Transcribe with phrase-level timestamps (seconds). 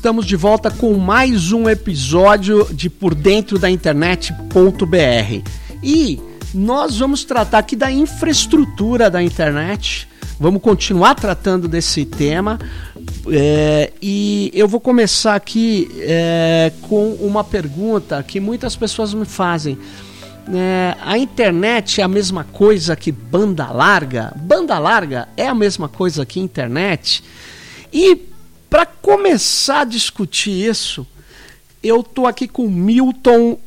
[0.00, 4.32] Estamos de volta com mais um episódio de Por Dentro da Internet.br.
[5.82, 6.18] E
[6.54, 10.08] nós vamos tratar aqui da infraestrutura da internet.
[10.38, 12.58] Vamos continuar tratando desse tema.
[13.30, 19.76] É, e eu vou começar aqui é, com uma pergunta que muitas pessoas me fazem.
[20.50, 24.32] É, a internet é a mesma coisa que banda larga?
[24.34, 27.22] Banda larga é a mesma coisa que internet?
[27.92, 28.29] E
[28.70, 31.04] para começar a discutir isso,
[31.82, 33.58] eu estou aqui com Milton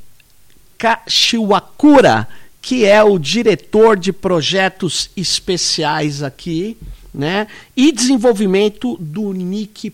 [0.78, 2.28] Kashiwakura,
[2.62, 6.78] que é o diretor de projetos especiais aqui,
[7.14, 7.48] né?
[7.76, 9.92] E desenvolvimento do nick.br.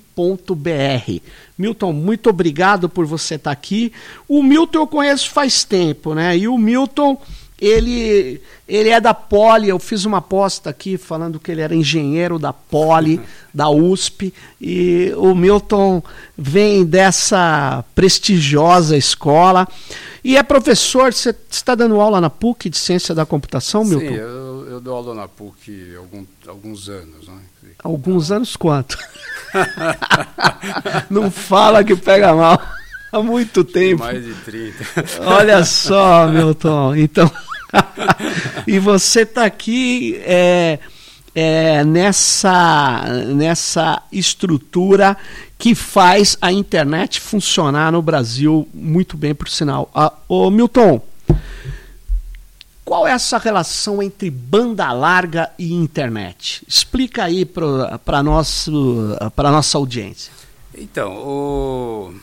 [1.57, 3.91] Milton, muito obrigado por você estar tá aqui.
[4.27, 6.37] O Milton eu conheço faz tempo, né?
[6.37, 7.19] E o Milton
[7.59, 12.39] ele, ele é da Poli, eu fiz uma aposta aqui falando que ele era engenheiro
[12.39, 13.19] da Poli,
[13.53, 16.01] da USP, e o Milton
[16.37, 19.67] vem dessa prestigiosa escola.
[20.23, 24.07] E é professor, você está dando aula na PUC de Ciência da Computação, Milton?
[24.07, 27.27] Sim, eu, eu dou aula na PUC há alguns anos.
[27.27, 27.39] Né?
[27.81, 28.97] Alguns anos quanto?
[31.09, 32.61] Não fala que pega mal.
[33.11, 34.03] Há muito tempo.
[34.03, 34.85] Mais de 30.
[35.25, 36.95] Olha só, Milton.
[36.95, 37.31] Então,
[38.67, 40.79] e você está aqui é,
[41.33, 45.17] é, nessa, nessa estrutura
[45.57, 49.89] que faz a internet funcionar no Brasil muito bem, por sinal.
[49.93, 51.01] Ah, ô Milton,
[52.85, 56.63] qual é essa relação entre banda larga e internet?
[56.67, 60.31] Explica aí para a nossa audiência.
[60.75, 62.13] Então, o...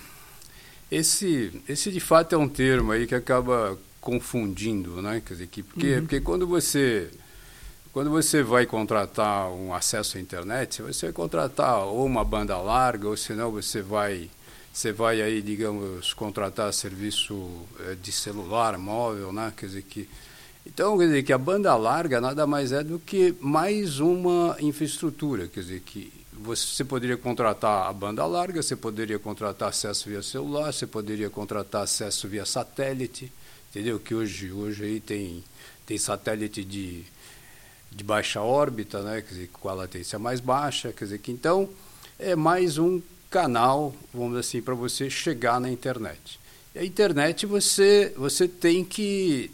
[0.96, 5.22] esse, esse de fato é um termo aí que acaba confundindo, né?
[5.24, 6.00] Quer dizer, que, porque, uhum.
[6.00, 7.10] porque quando você
[7.92, 13.08] quando você vai contratar um acesso à internet, você vai contratar ou uma banda larga,
[13.08, 14.30] ou senão você vai
[14.72, 17.48] você vai aí, digamos, contratar serviço
[17.80, 19.52] eh, de celular móvel, né?
[19.56, 20.08] Quer dizer que
[20.66, 25.46] então, quer dizer que a banda larga nada mais é do que mais uma infraestrutura,
[25.46, 30.72] quer dizer que você poderia contratar a banda larga, você poderia contratar acesso via celular,
[30.72, 33.32] você poderia contratar acesso via satélite,
[33.70, 33.98] entendeu?
[33.98, 35.42] Que hoje, hoje aí tem,
[35.86, 37.04] tem satélite de,
[37.90, 39.22] de baixa órbita, né?
[39.22, 41.68] Quer dizer, com a latência mais baixa, quer dizer que então
[42.18, 46.38] é mais um canal, vamos assim, para você chegar na internet.
[46.74, 49.50] E a internet você, você tem que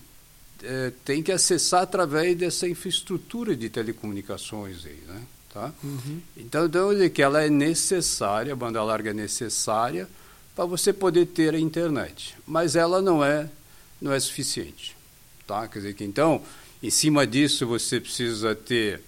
[0.62, 5.22] é, tem que acessar através dessa infraestrutura de telecomunicações aí, né?
[5.53, 5.73] Tá?
[5.85, 6.21] Uhum.
[6.37, 10.09] Então, então dizer que ela é necessária, a banda larga é necessária
[10.55, 13.49] para você poder ter a internet, mas ela não é
[14.01, 14.97] não é suficiente.
[15.47, 15.69] Tá?
[15.69, 16.43] Quer dizer que então,
[16.83, 19.03] em cima disso, você precisa ter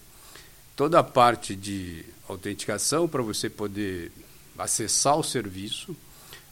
[0.76, 4.12] toda a parte de autenticação para você poder
[4.58, 5.96] acessar o serviço.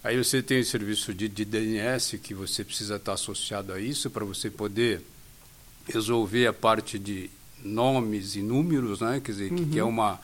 [0.02, 4.10] Aí você tem o serviço de, de DNS que você precisa estar associado a isso
[4.10, 5.00] para você poder
[5.86, 7.30] resolver a parte de
[7.64, 9.20] nomes e números, né?
[9.22, 9.68] Quer dizer, uhum.
[9.68, 10.20] que, é uma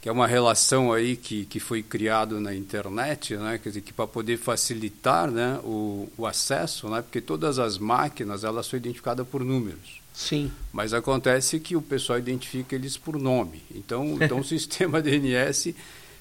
[0.00, 3.58] que é uma relação aí que, que foi criado na internet, né?
[3.58, 7.02] Quer dizer, que para poder facilitar, né, o, o acesso, né?
[7.02, 10.00] Porque todas as máquinas, elas são identificadas por números.
[10.14, 10.50] Sim.
[10.72, 13.62] Mas acontece que o pessoal identifica eles por nome.
[13.74, 15.74] Então, então o sistema DNS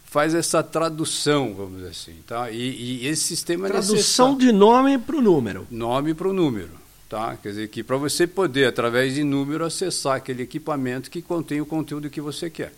[0.03, 2.49] faz essa tradução, vamos dizer assim, tá?
[2.49, 5.67] E, e esse sistema tradução é de nome para o número.
[5.69, 6.71] Nome para o número,
[7.09, 7.37] tá?
[7.41, 11.65] Quer dizer que para você poder através de número acessar aquele equipamento que contém o
[11.65, 12.73] conteúdo que você quer.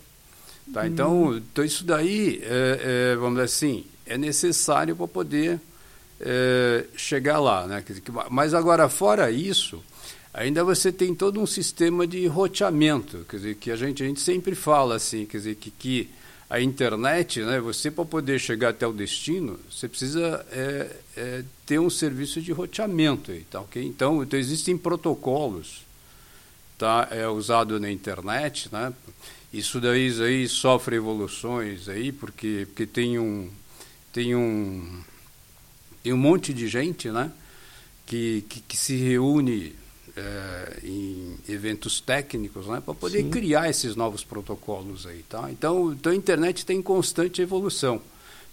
[0.72, 0.86] Tá?
[0.86, 5.60] Então, então, isso daí, é, é, vamos dizer assim, é necessário para poder
[6.20, 7.66] é, chegar lá.
[7.66, 7.82] Né?
[8.30, 9.82] Mas agora, fora isso,
[10.32, 14.20] ainda você tem todo um sistema de roteamento, quer dizer, que a gente, a gente
[14.20, 16.10] sempre fala assim, quer dizer, que, que
[16.50, 21.78] a internet, né, você para poder chegar até o destino, você precisa é, é, ter
[21.78, 23.32] um serviço de roteamento.
[23.50, 23.84] Tá, okay?
[23.84, 25.82] então, então, existem protocolos
[26.78, 28.92] tá, é, usado na internet, né?
[29.52, 33.50] Isso daí, aí sofre evoluções aí, porque, porque tem um
[34.12, 35.02] tem um
[36.02, 37.30] tem um monte de gente, né,
[38.06, 39.74] que, que, que se reúne
[40.18, 43.30] é, em eventos técnicos, né, para poder Sim.
[43.30, 45.48] criar esses novos protocolos aí, tá?
[45.50, 48.00] Então, então a internet tem constante evolução.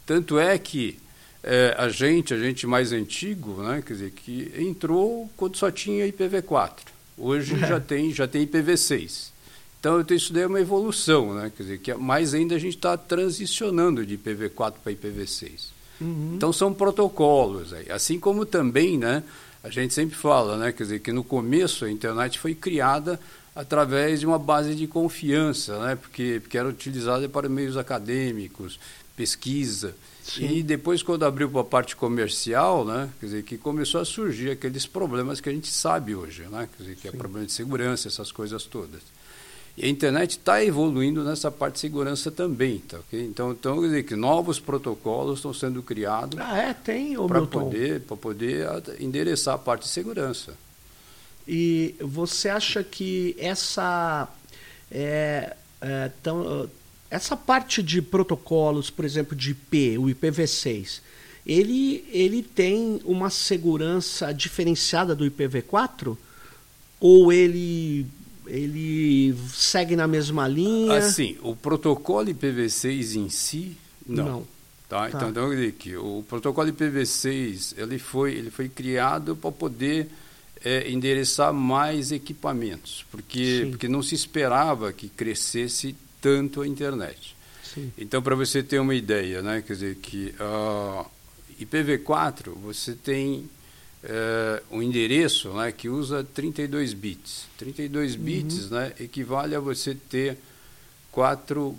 [0.06, 1.00] Tanto é que
[1.44, 6.08] é, a gente, a gente mais antigo, né, quer dizer, que entrou quando só tinha
[6.08, 6.72] IPv4.
[7.18, 7.68] Hoje é.
[7.68, 9.34] já tem já tem IPv6.
[9.80, 11.52] Então, isso daí é uma evolução, né?
[11.56, 15.68] Quer dizer, que mais ainda a gente está transicionando de IPv4 para IPv6.
[16.02, 16.34] Uhum.
[16.36, 17.92] Então, são protocolos aí.
[17.92, 19.22] Assim como também, né?
[19.66, 20.72] A gente sempre fala, né?
[20.72, 23.20] Quer dizer, que no começo a internet foi criada
[23.56, 25.96] através de uma base de confiança, né?
[25.96, 28.80] porque, porque era utilizada para meios acadêmicos,
[29.16, 29.96] pesquisa.
[30.22, 30.58] Sim.
[30.58, 34.52] E depois, quando abriu para a parte comercial, né, quer dizer, que começou a surgir
[34.52, 37.18] aqueles problemas que a gente sabe hoje, né, quer dizer, que é Sim.
[37.18, 39.02] é problema de segurança, essas coisas todas.
[39.78, 43.22] E a internet está evoluindo nessa parte de segurança também, tá ok?
[43.26, 46.74] Então, então quer dizer que novos protocolos estão sendo criados ah, é?
[47.28, 48.68] Para poder, poder
[49.00, 50.54] endereçar a parte de segurança.
[51.48, 54.28] E você acha que essa
[54.90, 56.70] é, é, tão,
[57.10, 61.02] essa parte de protocolos, por exemplo, de IP, o IPv6,
[61.46, 66.18] ele, ele tem uma segurança diferenciada do IPv4?
[67.00, 68.08] Ou ele,
[68.48, 70.98] ele segue na mesma linha?
[70.98, 74.26] Assim, o protocolo IPv6 em si, não.
[74.26, 74.48] não.
[74.88, 75.02] Tá?
[75.02, 75.08] tá?
[75.10, 80.08] Então, então eu dizer que o protocolo IPv6 ele foi, ele foi criado para poder
[80.64, 87.36] é, endereçar mais equipamentos, porque, porque não se esperava que crescesse tanto a internet.
[87.64, 87.92] Sim.
[87.98, 91.06] Então, para você ter uma ideia, né, quer dizer que uh,
[91.60, 93.50] IPv4 você tem
[94.72, 97.48] um endereço né, que usa 32 bits.
[97.58, 98.22] 32 uhum.
[98.22, 100.38] bits né, equivale a você ter
[101.12, 101.76] 4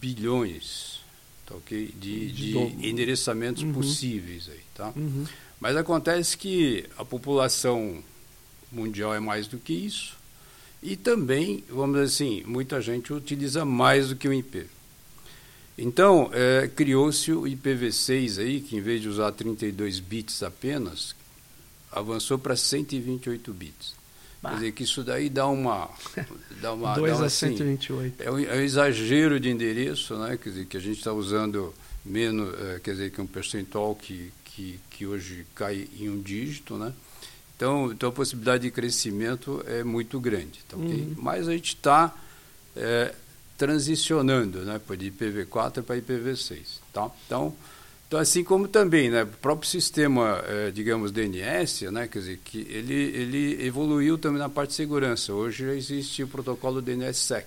[0.00, 1.00] bilhões
[1.46, 3.72] tá, okay, de, de, de endereçamentos uhum.
[3.72, 4.48] possíveis.
[4.48, 4.92] Aí, tá?
[4.96, 5.24] Uhum.
[5.60, 8.02] Mas acontece que a população
[8.72, 10.18] mundial é mais do que isso.
[10.82, 14.66] E também, vamos dizer assim, muita gente utiliza mais do que o IP.
[15.76, 21.14] Então, é, criou-se o IPv6 aí, que em vez de usar 32 bits apenas,
[21.92, 23.94] avançou para 128 bits.
[24.42, 24.50] Bah.
[24.50, 25.90] Quer dizer que isso daí dá uma.
[26.60, 28.22] Dá uma 2 dá a assim, 128.
[28.22, 30.38] É um, é um, exagero de endereço, né?
[30.42, 34.32] Quer dizer, que a gente está usando menos, é, quer dizer, que um percentual que,
[34.44, 36.92] que, que hoje cai em um dígito, né?
[37.56, 40.60] Então, então a possibilidade de crescimento é muito grande.
[40.66, 41.02] Tá, okay?
[41.02, 41.14] uhum.
[41.18, 42.14] Mas a gente está
[42.74, 43.14] é,
[43.58, 46.78] transicionando né, de IPv4 para IPv6.
[46.90, 47.10] Tá?
[47.26, 47.54] Então,
[48.10, 52.66] então, assim como também né, o próprio sistema, é, digamos, DNS, né, quer dizer, que
[52.68, 55.32] ele, ele evoluiu também na parte de segurança.
[55.32, 57.46] Hoje já existe o protocolo DNSSEC.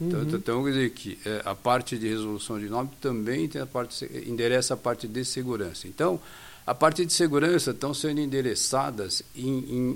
[0.00, 0.28] Então, uhum.
[0.28, 4.08] então, quer dizer que é, a parte de resolução de nome também tem a parte,
[4.28, 5.88] endereça a parte de segurança.
[5.88, 6.20] Então,
[6.64, 9.90] a parte de segurança estão sendo endereçadas em, em,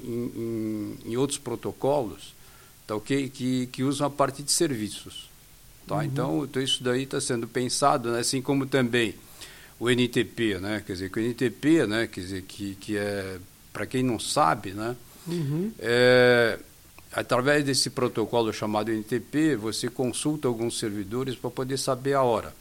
[1.06, 2.34] em, em outros protocolos
[2.84, 3.28] tá, okay?
[3.28, 5.30] que, que usam a parte de serviços.
[5.86, 5.98] Tá?
[5.98, 6.02] Uhum.
[6.02, 8.18] Então, então, isso daí está sendo pensado, né?
[8.18, 9.14] assim como também
[9.80, 10.84] o NTP, né?
[10.86, 12.06] quer dizer, que o NTP, né?
[12.06, 13.38] quer dizer, que, que é,
[13.72, 14.94] para quem não sabe, né?
[15.26, 15.72] Uhum.
[15.78, 16.58] É,
[17.10, 22.54] através desse protocolo chamado NTP, você consulta alguns servidores para poder saber a hora.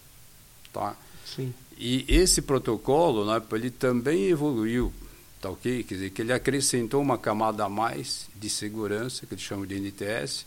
[0.71, 0.95] Tá?
[1.25, 1.54] Sim.
[1.77, 4.94] E esse protocolo, né, ele também evoluiu,
[5.42, 5.83] tá ok?
[5.83, 9.75] Quer dizer, que ele acrescentou uma camada a mais de segurança, que eles chamam de
[9.75, 10.45] NTS,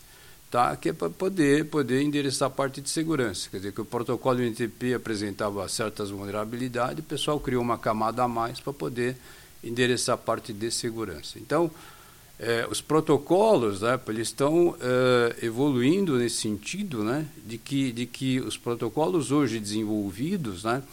[0.53, 0.75] tá?
[0.75, 3.49] que é para poder, poder endereçar a parte de segurança.
[3.49, 8.27] Quer dizer, que o protocolo NTP apresentava certas vulnerabilidades, o pessoal criou uma camada a
[8.27, 9.17] mais para poder
[9.63, 11.39] endereçar a parte de segurança.
[11.39, 11.71] Então,
[12.39, 18.39] é, os protocolos, né, eles estão é, evoluindo nesse sentido, né, de que, de que
[18.39, 20.83] os protocolos hoje desenvolvidos, né,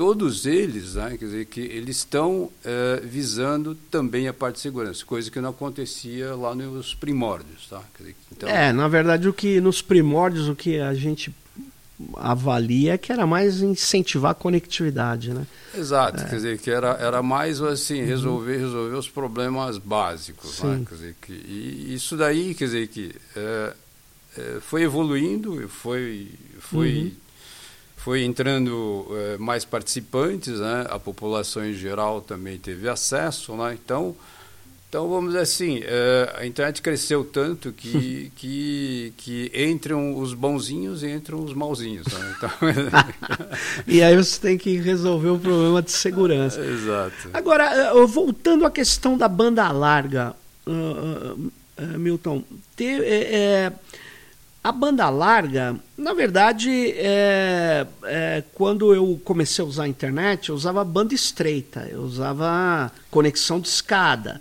[0.00, 5.04] todos eles, né, quer dizer, que eles estão é, visando também a parte de segurança,
[5.04, 7.66] coisa que não acontecia lá nos primórdios.
[7.68, 7.82] Tá?
[7.98, 8.48] Dizer, então...
[8.48, 11.30] É, na verdade, o que nos primórdios, o que a gente
[12.16, 15.46] avalia é que era mais incentivar a conectividade, né?
[15.76, 16.24] Exato, é.
[16.30, 18.60] quer dizer, que era, era mais assim, resolver, uhum.
[18.62, 20.62] resolver os problemas básicos.
[20.62, 20.82] Né?
[20.88, 23.74] Quer dizer, que, e isso daí, quer dizer, que é,
[24.38, 27.29] é, foi evoluindo, foi, foi uhum
[28.02, 30.86] foi entrando é, mais participantes, né?
[30.88, 33.74] a população em geral também teve acesso, né?
[33.74, 34.16] então,
[34.88, 41.02] então vamos dizer assim, é, a internet cresceu tanto que, que, que entram os bonzinhos
[41.02, 42.06] e entram os malzinhos.
[42.06, 42.34] Né?
[42.38, 42.50] Então...
[43.86, 46.58] e aí você tem que resolver o problema de segurança.
[46.64, 47.28] Exato.
[47.34, 50.34] Agora, voltando à questão da banda larga,
[50.66, 52.42] uh, uh, uh, Milton,
[52.74, 53.72] ter, é,
[54.62, 60.54] a banda larga, na verdade, é, é, quando eu comecei a usar a internet, eu
[60.54, 64.38] usava banda estreita, eu usava conexão de escada.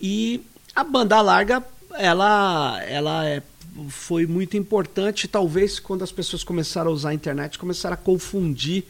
[0.00, 0.40] E
[0.74, 1.64] a banda larga,
[1.98, 3.42] ela, ela é,
[3.88, 8.84] foi muito importante, talvez quando as pessoas começaram a usar a internet, começaram a confundir,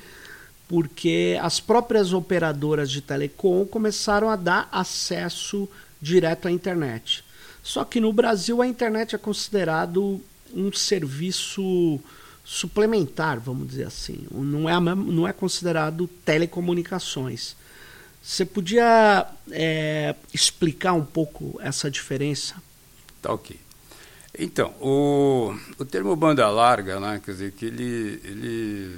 [0.69, 5.67] porque as próprias operadoras de telecom começaram a dar acesso
[6.03, 7.25] direto à internet.
[7.63, 10.21] Só que no Brasil a internet é considerado
[10.55, 12.01] um serviço
[12.45, 14.27] suplementar, vamos dizer assim.
[14.31, 17.57] Não é, não é considerado telecomunicações.
[18.23, 22.57] Você podia é, explicar um pouco essa diferença?
[23.23, 23.59] Tá ok.
[24.39, 28.97] Então, o, o termo banda larga, né, quer dizer, que ele, ele,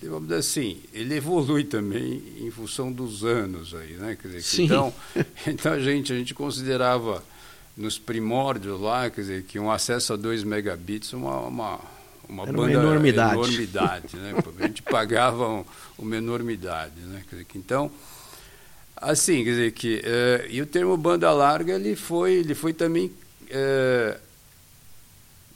[0.00, 4.42] ele, vamos dizer assim, ele evolui também em função dos anos aí, né, quer dizer,
[4.42, 4.64] Sim.
[4.64, 4.94] então,
[5.46, 7.22] então a gente, a gente considerava
[7.76, 11.80] nos primórdios lá, quer dizer, que um acesso a 2 megabits uma, uma,
[12.28, 13.34] uma Era uma banda enormidade.
[13.34, 15.64] enormidade, né, a gente pagava um-
[15.98, 17.90] uma enormidade, né, quer dizer, que então...
[19.02, 23.10] Assim, quer dizer que eh, e o termo banda larga ele foi ele foi também
[23.48, 24.18] eh,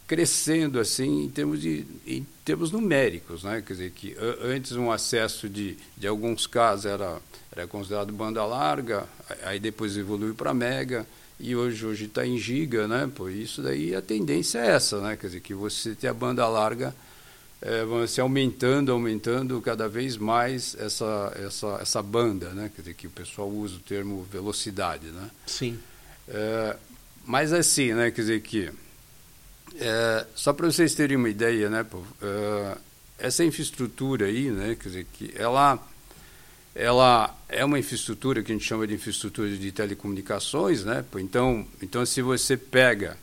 [0.06, 3.62] crescendo assim em termos de em termos numéricos, né?
[3.66, 7.18] Quer dizer que antes um acesso de de alguns casos era
[7.54, 9.04] era considerado banda larga,
[9.44, 11.06] aí depois evoluiu para mega
[11.38, 13.10] e hoje hoje está em giga, né?
[13.14, 15.16] Por isso daí a tendência é essa, né?
[15.16, 16.94] Quer dizer que você tem a banda larga
[17.64, 22.70] é, vamos dizer, aumentando, aumentando cada vez mais essa, essa, essa banda, né?
[22.76, 25.30] Quer dizer, que o pessoal usa o termo velocidade, né?
[25.46, 25.78] Sim.
[26.28, 26.76] É,
[27.24, 28.10] mas assim, né?
[28.10, 28.70] Quer dizer que,
[29.76, 31.84] é, só para vocês terem uma ideia, né?
[31.84, 32.76] pô, é,
[33.18, 34.76] essa infraestrutura aí, né?
[34.78, 35.78] Quer dizer, que ela,
[36.74, 41.04] ela é uma infraestrutura que a gente chama de infraestrutura de telecomunicações, né?
[41.16, 43.16] Então, então se você pega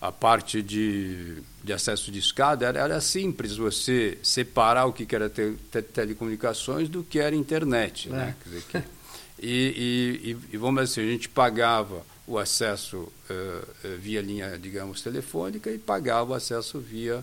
[0.00, 5.28] a parte de, de acesso de escada, era, era simples você separar o que era
[5.28, 8.08] te, te- telecomunicações do que era internet.
[8.08, 8.12] É.
[8.12, 8.36] Né?
[8.44, 8.78] Dizer que,
[9.40, 15.02] e, e, e- vamos dizer assim, a gente pagava o acesso eh, via linha, digamos,
[15.02, 17.22] telefônica e pagava o acesso via,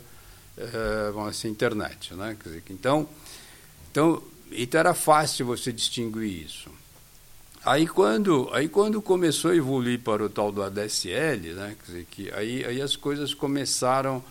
[0.57, 2.13] eh, vamos dizer, assim, internet.
[2.13, 2.37] Né?
[2.43, 3.09] Dizer, que então,
[3.91, 6.69] então, então era fácil você distinguir isso.
[7.65, 12.31] Aí quando, aí quando começou a evoluir para o tal do ADSL, né, dizer, que
[12.31, 14.23] aí, aí as coisas começaram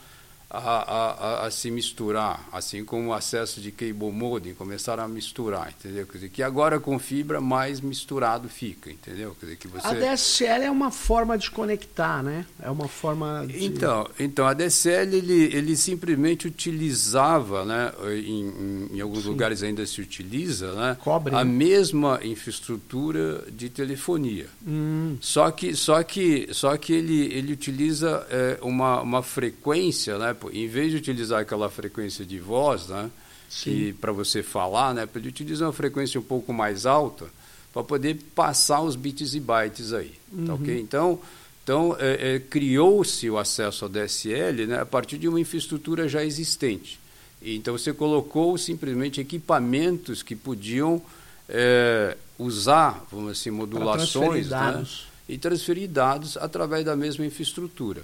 [0.50, 5.74] a, a, a, se misturar, assim como o acesso de cable modem começaram a misturar,
[5.78, 6.06] entendeu?
[6.06, 9.36] Quer dizer, que agora com fibra mais misturado fica, entendeu?
[9.38, 9.86] Quer dizer, que você...
[9.86, 12.46] A DSL é uma forma de conectar, né?
[12.62, 13.62] É uma forma de...
[13.62, 19.28] Então, então a DSL ele, ele simplesmente utilizava, né, em, em, em alguns Sim.
[19.28, 21.52] lugares ainda se utiliza, né, Cobre, a né?
[21.52, 24.46] mesma infraestrutura de telefonia.
[24.66, 30.37] Hum, Só que, só que, só que ele, ele utiliza é, uma, uma frequência, né?
[30.38, 33.10] Pô, Em vez de utilizar aquela frequência de voz, né?
[33.48, 33.94] Sim.
[33.98, 35.08] para você falar, né?
[35.14, 37.26] Ele utiliza uma frequência um pouco mais alta
[37.72, 40.12] para poder passar os bits e bytes aí,
[40.46, 40.80] tá ok?
[40.80, 41.18] Então,
[41.62, 44.80] então é, é, criou-se o acesso ao DSL, né?
[44.80, 46.98] A partir de uma infraestrutura já existente.
[47.40, 51.00] Então você colocou simplesmente equipamentos que podiam
[51.48, 54.58] é, usar, vamos assim, modulações, né?
[54.58, 55.06] dados.
[55.28, 58.02] e transferir dados através da mesma infraestrutura.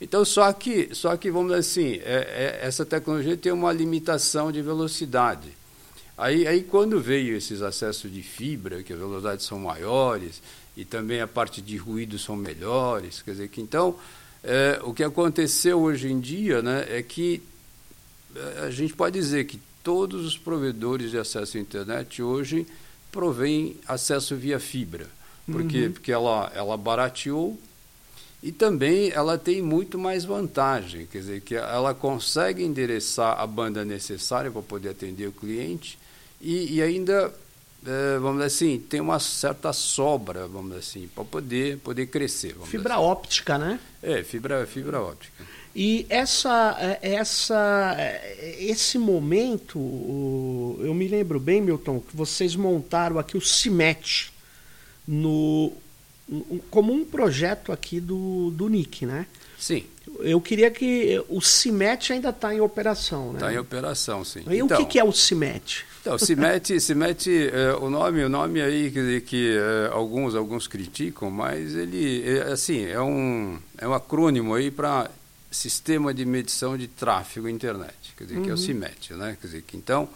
[0.00, 4.50] Então, só que, só que vamos dizer assim, é, é, essa tecnologia tem uma limitação
[4.50, 5.50] de velocidade.
[6.16, 10.42] Aí, aí, quando veio esses acessos de fibra, que as velocidades são maiores
[10.76, 13.96] e também a parte de ruído são melhores, quer dizer que então
[14.42, 17.42] é, o que aconteceu hoje em dia, né, é que
[18.34, 22.66] é, a gente pode dizer que todos os provedores de acesso à internet hoje
[23.10, 25.06] provêm acesso via fibra.
[25.50, 25.86] Por quê?
[25.86, 25.92] Uhum.
[25.92, 27.58] Porque ela, ela barateou
[28.42, 33.84] e também ela tem muito mais vantagem, quer dizer, que ela consegue endereçar a banda
[33.84, 35.98] necessária para poder atender o cliente
[36.40, 37.34] e, e ainda,
[37.86, 42.56] eh, vamos dizer assim, tem uma certa sobra, vamos dizer assim, para poder, poder crescer.
[42.64, 43.78] Fibra dizer óptica, né?
[44.02, 44.12] assim.
[44.20, 45.44] É, fibra, fibra óptica.
[45.76, 49.78] E essa, é, essa, é, esse momento,
[50.80, 54.32] eu me lembro bem, Milton, que vocês montaram aqui o CIMET
[55.06, 55.72] no,
[56.30, 59.26] um- como um projeto aqui do, do NIC, né?
[59.58, 59.84] Sim,
[60.20, 63.34] Eu queria que o CIMET ainda está em operação, né?
[63.34, 64.42] está em operação, sim.
[64.50, 65.84] E o que, que é o CIMET?
[66.00, 71.30] Então, se mete eh, o nome, o nome aí dizer, que eh, alguns, alguns criticam,
[71.30, 75.10] mas ele, é, assim, é um, é um acrônimo aí para
[75.50, 79.36] Sistema de Medição de Tráfego Internet, quer dizer, que é o CIMET, né?
[79.40, 80.08] Quer dizer, que então,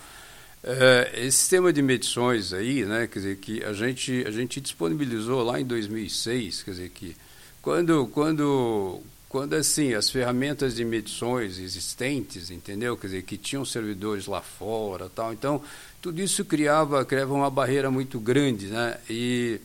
[0.67, 3.07] eh, esse sistema de medições aí, né?
[3.07, 7.15] Quer dizer, que a gente, a gente disponibilizou lá em 2006, quer dizer, que
[7.61, 12.97] quando, quando, quando assim, as ferramentas de medições existentes, entendeu?
[12.97, 15.35] Quer dizer, que tinham servidores lá fora, tal.
[15.35, 15.63] Então,
[16.01, 18.97] tudo isso criava, criava uma barreira muito grande, né?
[19.09, 19.61] E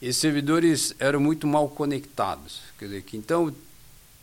[0.00, 2.60] esses servidores eram muito mal conectados.
[2.78, 3.52] Quer dizer, que então,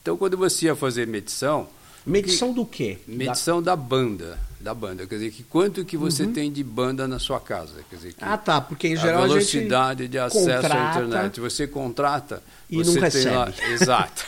[0.01, 1.67] então quando você ia fazer medição,
[2.05, 2.97] Medição do quê?
[3.07, 7.19] medição da banda, da banda, quer dizer, que quanto que você tem de banda na
[7.19, 10.49] sua casa, quer dizer, que Ah, tá, porque em a geral a velocidade de acesso
[10.49, 11.39] à contrata internet.
[11.39, 13.73] Você contrata e você não tem lá- recebe.
[13.73, 14.25] exato.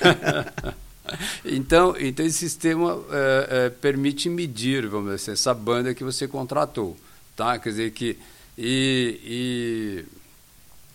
[1.45, 6.27] então, então esse sistema eh, eh, permite medir, vamos dizer assim, essa banda que você
[6.27, 6.95] contratou,
[7.35, 7.57] tá?
[7.59, 8.17] Quer dizer que
[8.57, 10.05] e,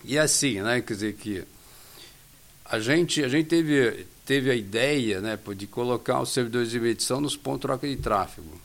[0.05, 0.81] e, e assim, né?
[0.81, 1.43] Quer dizer que
[2.65, 7.19] a gente a gente teve teve a ideia né, de colocar os servidores de medição
[7.19, 8.61] nos pontos de troca de tráfego.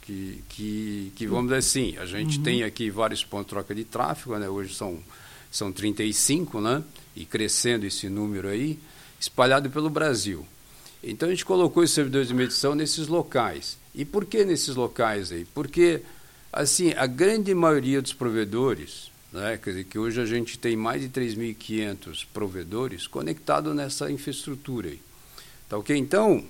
[0.00, 2.42] Que, que, que vamos dizer assim, a gente uhum.
[2.42, 4.98] tem aqui vários pontos de troca de tráfego, né, hoje são,
[5.50, 6.82] são 35, né,
[7.14, 8.78] e crescendo esse número aí,
[9.20, 10.46] espalhado pelo Brasil.
[11.02, 13.76] Então a gente colocou os servidores de medição nesses locais.
[13.94, 15.44] E por que nesses locais aí?
[15.52, 16.00] Porque
[16.50, 21.02] assim, a grande maioria dos provedores, né, quer dizer que hoje a gente tem mais
[21.02, 25.00] de 3.500 provedores conectados nessa infraestrutura aí.
[25.68, 25.96] Tá OK?
[25.96, 26.44] Então,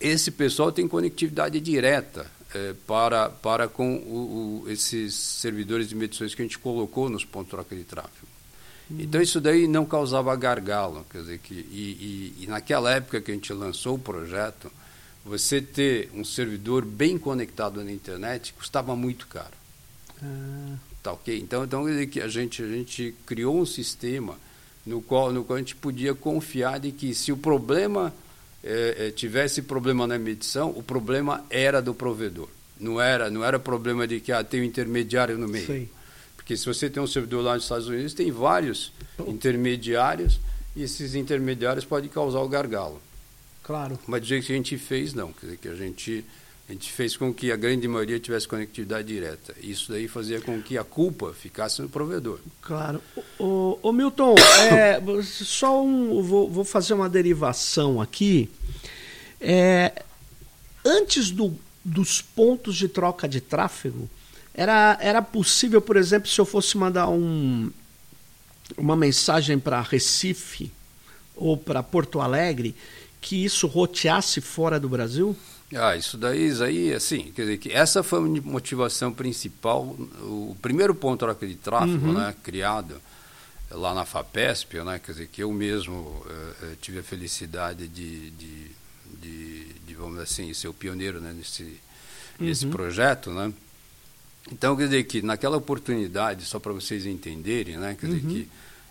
[0.00, 6.34] esse pessoal tem conectividade direta é, para, para com o, o, esses servidores de medições
[6.34, 8.26] que a gente colocou nos pontos de troca de tráfego.
[8.90, 13.30] Então isso daí não causava gargalo, quer dizer que e, e, e, naquela época que
[13.30, 14.70] a gente lançou o projeto,
[15.24, 19.54] você ter um servidor bem conectado na internet custava muito caro.
[20.20, 20.91] Ah.
[21.02, 21.38] Tá ok?
[21.38, 24.38] Então, então que a gente a gente criou um sistema
[24.86, 28.12] no qual no qual a gente podia confiar de que se o problema
[28.62, 32.48] é, é, tivesse problema na medição, o problema era do provedor.
[32.78, 35.66] Não era não era problema de que ah, tem um intermediário no meio.
[35.66, 35.88] Sim.
[36.36, 38.92] Porque se você tem um servidor lá nos Estados Unidos, tem vários
[39.26, 40.40] intermediários
[40.74, 43.00] e esses intermediários podem causar o gargalo.
[43.62, 43.98] Claro.
[44.06, 45.32] Mas do jeito que a gente fez, não.
[45.32, 46.24] Quer dizer, que a gente,
[46.72, 49.54] a gente fez com que a grande maioria tivesse conectividade direta.
[49.62, 52.38] Isso daí fazia com que a culpa ficasse no provedor.
[52.62, 53.02] Claro.
[53.38, 54.34] O Milton,
[54.72, 58.48] é, só um, vou, vou fazer uma derivação aqui.
[59.38, 60.02] É,
[60.82, 64.08] antes do, dos pontos de troca de tráfego,
[64.54, 67.70] era, era possível, por exemplo, se eu fosse mandar um,
[68.78, 70.72] uma mensagem para Recife
[71.36, 72.74] ou para Porto Alegre,
[73.20, 75.36] que isso roteasse fora do Brasil?
[75.74, 79.84] Ah, isso daí, isso aí, assim, quer dizer que essa foi a motivação principal,
[80.22, 82.12] o primeiro ponto de troca de tráfego, uhum.
[82.14, 83.00] né, criado
[83.70, 88.70] lá na FAPESP, né, quer dizer que eu mesmo eh, tive a felicidade de, de,
[89.20, 92.46] de, de, vamos dizer assim, ser o pioneiro né, nesse, uhum.
[92.46, 93.52] nesse projeto, né,
[94.50, 98.18] então, quer dizer que naquela oportunidade, só para vocês entenderem, né, quer uhum.
[98.18, 98.48] dizer que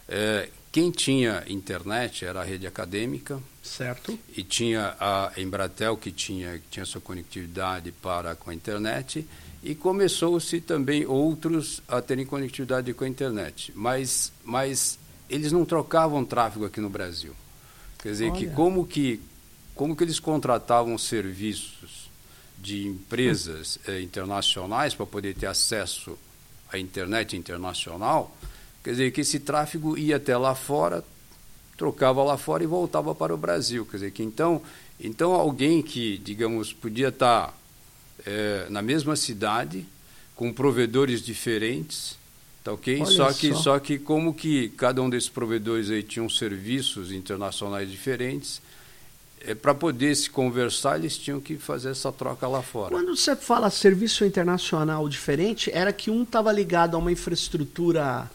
[0.08, 3.40] é, quem tinha internet era a rede acadêmica.
[3.62, 4.18] Certo.
[4.36, 9.28] E tinha a Embratel, que tinha, que tinha sua conectividade para com a internet.
[9.62, 13.72] E começou-se também outros a terem conectividade com a internet.
[13.76, 14.98] Mas, mas
[15.30, 17.36] eles não trocavam tráfego aqui no Brasil.
[18.02, 18.40] Quer dizer, Olha.
[18.40, 19.22] que como, que
[19.76, 22.10] como que eles contratavam serviços
[22.58, 26.18] de empresas eh, internacionais para poder ter acesso
[26.72, 28.36] à internet internacional,
[28.84, 31.04] quer dizer que esse tráfego ia até lá fora,
[31.78, 33.86] trocava lá fora e voltava para o Brasil.
[33.86, 34.62] Quer dizer que então,
[35.00, 37.56] então alguém que, digamos, podia estar
[38.26, 39.86] eh, na mesma cidade,
[40.36, 42.18] com provedores diferentes,
[42.64, 43.06] tá ok?
[43.06, 43.62] só que, só.
[43.62, 48.62] só que como que cada um desses provedores aí tinham serviços internacionais diferentes,
[49.44, 52.92] é, para poder se conversar, eles tinham que fazer essa troca lá fora.
[52.92, 58.30] Quando você fala serviço internacional diferente, era que um estava ligado a uma infraestrutura.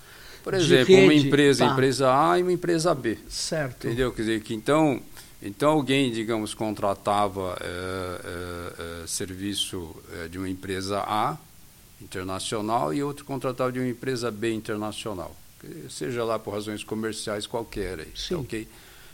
[0.46, 1.72] Por exemplo, uma empresa, tá.
[1.72, 3.18] empresa A e uma empresa B.
[3.28, 3.88] Certo.
[3.88, 4.12] Entendeu?
[4.12, 5.02] Quer dizer que então,
[5.42, 9.92] então alguém, digamos, contratava é, é, é, serviço
[10.30, 11.36] de uma empresa A
[12.00, 15.34] internacional e outro contratava de uma empresa B internacional.
[15.90, 17.98] Seja lá por razões comerciais qualquer.
[17.98, 18.36] Aí, Sim.
[18.36, 18.68] Tá, ok?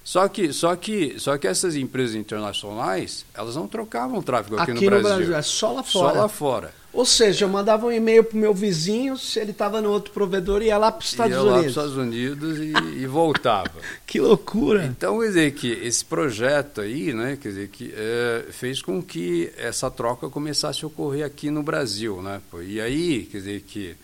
[0.05, 4.85] Só que, só que, só que essas empresas internacionais, elas não trocavam tráfego aqui, aqui
[4.85, 5.17] no, Brasil.
[5.17, 5.37] Brasil.
[5.37, 6.15] É só lá fora.
[6.15, 6.83] Só lá fora.
[6.93, 10.13] Ou seja, eu mandava um e-mail para o meu vizinho, se ele estava no outro
[10.13, 11.53] provedor, ia lá para os Estados ia Unidos.
[11.53, 13.73] Ia lá para os Estados Unidos e, e voltava.
[14.07, 14.85] que loucura!
[14.85, 19.51] Então, quer dizer que esse projeto aí, né, quer dizer que é, fez com que
[19.57, 22.43] essa troca começasse a ocorrer aqui no Brasil, né?
[22.61, 23.97] E aí, quer dizer que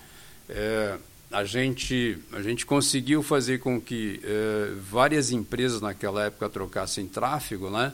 [0.49, 0.97] é,
[1.31, 7.71] a gente, a gente conseguiu fazer com que eh, várias empresas naquela época trocassem tráfego,
[7.71, 7.93] né?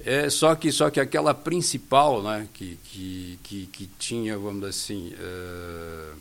[0.00, 4.70] É, só, que, só que aquela principal, né, que, que, que, que tinha, vamos dizer
[4.70, 6.12] assim, eh,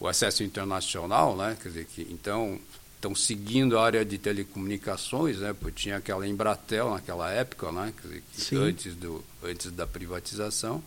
[0.00, 2.58] o acesso internacional, né, quer dizer, que então
[2.94, 8.08] estão seguindo a área de telecomunicações, né, porque tinha aquela Embratel naquela época, né, quer
[8.08, 10.82] dizer, que antes, do, antes da privatização,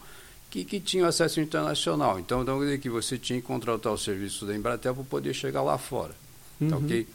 [0.50, 2.20] que, que tinham acesso internacional.
[2.20, 5.78] Então, então, que você tinha que contratar o serviço da Embratel para poder chegar lá
[5.78, 6.14] fora.
[6.14, 6.18] Tá
[6.62, 6.70] uhum.
[6.70, 7.08] Tá, ok?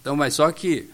[0.00, 0.90] Então, mas só que,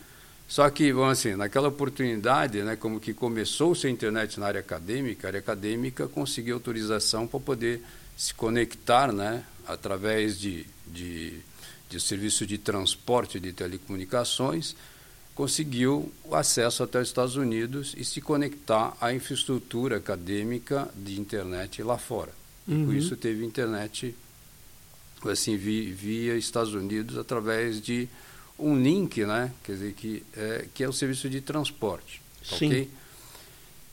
[0.48, 5.26] só que, vamos assim, naquela oportunidade, né, como que começou-se a internet na área acadêmica,
[5.26, 7.82] a área acadêmica conseguiu autorização para poder
[8.16, 11.40] se conectar, né, através de, de,
[11.88, 14.76] de serviço de transporte de telecomunicações,
[15.40, 21.82] conseguiu o acesso até os Estados Unidos e se conectar à infraestrutura acadêmica de internet
[21.82, 22.30] lá fora.
[22.68, 22.84] Uhum.
[22.84, 24.14] por isso teve internet
[25.24, 28.06] assim via, via Estados Unidos através de
[28.58, 29.50] um link, né?
[29.64, 32.20] Quer dizer, que é, que é o serviço de transporte.
[32.44, 32.66] Sim.
[32.66, 32.90] Ok?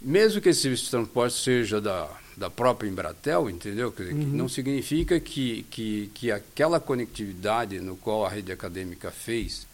[0.01, 3.89] Mesmo que esse serviço de transporte seja da, da própria Embratel, entendeu?
[3.93, 4.19] Quer dizer, uhum.
[4.19, 9.65] que não significa que, que, que aquela conectividade no qual a rede acadêmica fez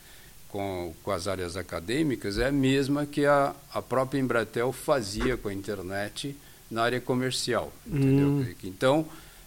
[0.54, 5.50] com, com as áreas acadêmicas é a mesma que a, a própria Embratel fazia com
[5.50, 6.38] a internet
[6.70, 8.38] na área comercial, entendeu?
[8.38, 9.04] Dizer, então,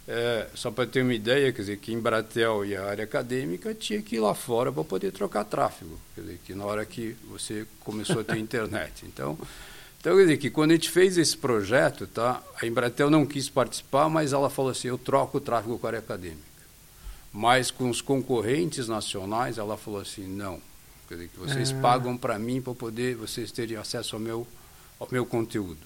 [0.08, 4.02] é, só para ter uma ideia, quer dizer, que Embratel e a área acadêmica tinha
[4.02, 7.64] que ir lá fora para poder trocar tráfego, quer dizer, que na hora que você
[7.84, 9.06] começou a ter internet.
[9.06, 9.38] Então,
[10.00, 13.48] então, quer dizer que quando a gente fez esse projeto, tá, a Embratel não quis
[13.48, 16.42] participar, mas ela falou assim, eu troco o tráfego com a área acadêmica.
[17.32, 20.60] Mas com os concorrentes nacionais, ela falou assim, não.
[21.08, 21.80] Quer dizer, que vocês é.
[21.80, 24.46] pagam para mim para poder vocês terem acesso ao meu,
[24.98, 25.78] ao meu conteúdo.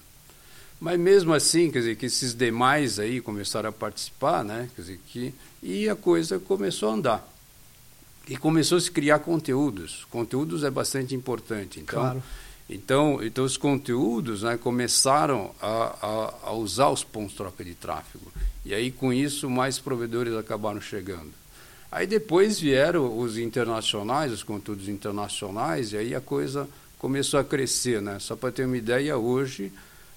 [0.79, 4.69] Mas mesmo assim, quer dizer, que esses demais aí começaram a participar, né?
[4.75, 7.33] Quer dizer, que, e a coisa começou a andar.
[8.27, 10.05] E começou a se criar conteúdos.
[10.09, 11.79] Conteúdos é bastante importante.
[11.79, 12.23] Então, claro
[12.71, 17.75] então, então os conteúdos né, começaram a, a, a, usar os pontos de troca de
[17.75, 18.31] tráfego.
[18.63, 21.33] E aí, com isso, mais provedores acabaram chegando.
[21.91, 28.01] Aí depois vieram os internacionais, os conteúdos internacionais, e aí a coisa começou a crescer.
[28.01, 28.17] Né?
[28.19, 29.73] Só para ter uma ideia, hoje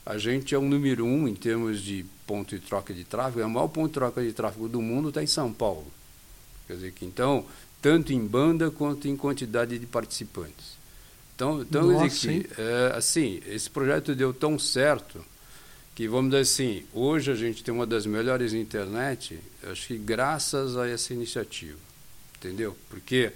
[0.06, 3.40] a gente é o número um em termos de ponto de troca de tráfego.
[3.40, 5.86] É o maior ponto de troca de tráfego do mundo está em São Paulo.
[6.68, 7.44] Quer dizer que, então,
[7.82, 10.74] tanto em banda quanto em quantidade de participantes.
[11.34, 15.24] Então, então Nossa, que, é, assim, esse projeto deu tão certo
[15.94, 19.38] que, vamos dizer assim, hoje a gente tem uma das melhores internet,
[19.70, 21.78] acho que graças a essa iniciativa,
[22.36, 22.76] entendeu?
[22.90, 23.32] Porque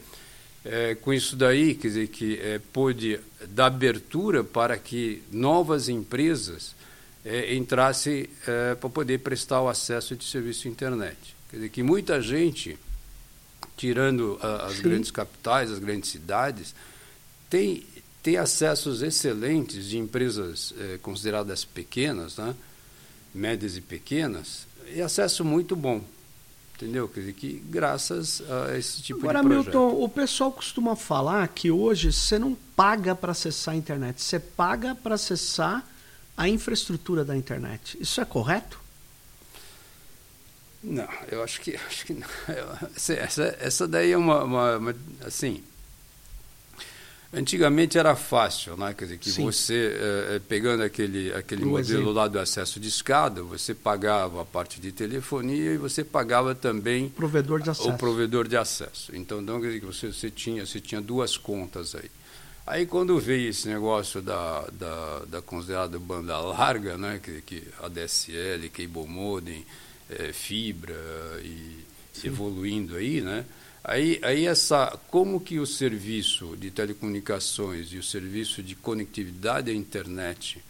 [0.65, 6.75] é, com isso daí, quer dizer, que é, pôde dar abertura para que novas empresas
[7.25, 11.17] é, entrassem é, para poder prestar o acesso de serviço de internet.
[11.51, 12.77] Quer dizer, que muita gente,
[13.77, 14.83] tirando a, as Sim.
[14.83, 16.75] grandes capitais, as grandes cidades,
[17.49, 17.85] tem,
[18.29, 22.55] tem acessos excelentes de empresas eh, consideradas pequenas, né?
[23.35, 26.03] médias e pequenas, e acesso muito bom.
[26.75, 27.09] Entendeu?
[27.09, 29.65] Quer dizer, que graças a esse tipo Agora, de projeto.
[29.65, 34.39] Milton, o pessoal costuma falar que hoje você não paga para acessar a internet, você
[34.39, 35.83] paga para acessar
[36.37, 37.97] a infraestrutura da internet.
[37.99, 38.79] Isso é correto?
[40.85, 42.29] Não, eu acho que, acho que não.
[42.95, 45.65] Essa, essa daí é uma, uma, uma assim,
[47.31, 48.95] Antigamente era fácil, né?
[48.95, 49.45] Quer dizer, que Sim.
[49.45, 52.13] você, eh, pegando aquele, aquele modelo exemplo.
[52.13, 57.11] lá do acesso de escada, você pagava a parte de telefonia e você pagava também
[57.11, 57.91] provedor de acesso.
[57.91, 59.15] o provedor de acesso.
[59.15, 62.11] Então, então quer dizer, que você, você, tinha, você tinha duas contas aí.
[62.67, 67.21] Aí quando veio esse negócio da, da, da considerada banda larga, né?
[67.23, 69.67] que, que ADSL, cable modem,
[70.09, 70.95] é, fibra
[71.43, 72.29] e Sim.
[72.29, 73.45] evoluindo aí, né?
[73.83, 79.75] Aí, aí essa, como que o serviço de telecomunicações e o serviço de conectividade à
[79.75, 80.63] internet,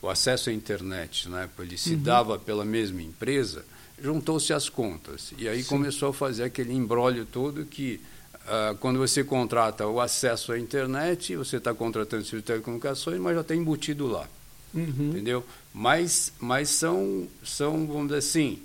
[0.00, 2.02] o acesso à internet, né, ele se uhum.
[2.02, 3.64] dava pela mesma empresa,
[4.00, 5.32] juntou-se as contas.
[5.38, 5.68] E aí Sim.
[5.68, 8.00] começou a fazer aquele embrólio todo que,
[8.34, 13.34] uh, quando você contrata o acesso à internet, você está contratando serviço de telecomunicações, mas
[13.34, 14.26] já está embutido lá.
[14.74, 15.10] Uhum.
[15.10, 15.44] Entendeu?
[15.74, 18.62] Mas, mas são, são, vamos dizer assim,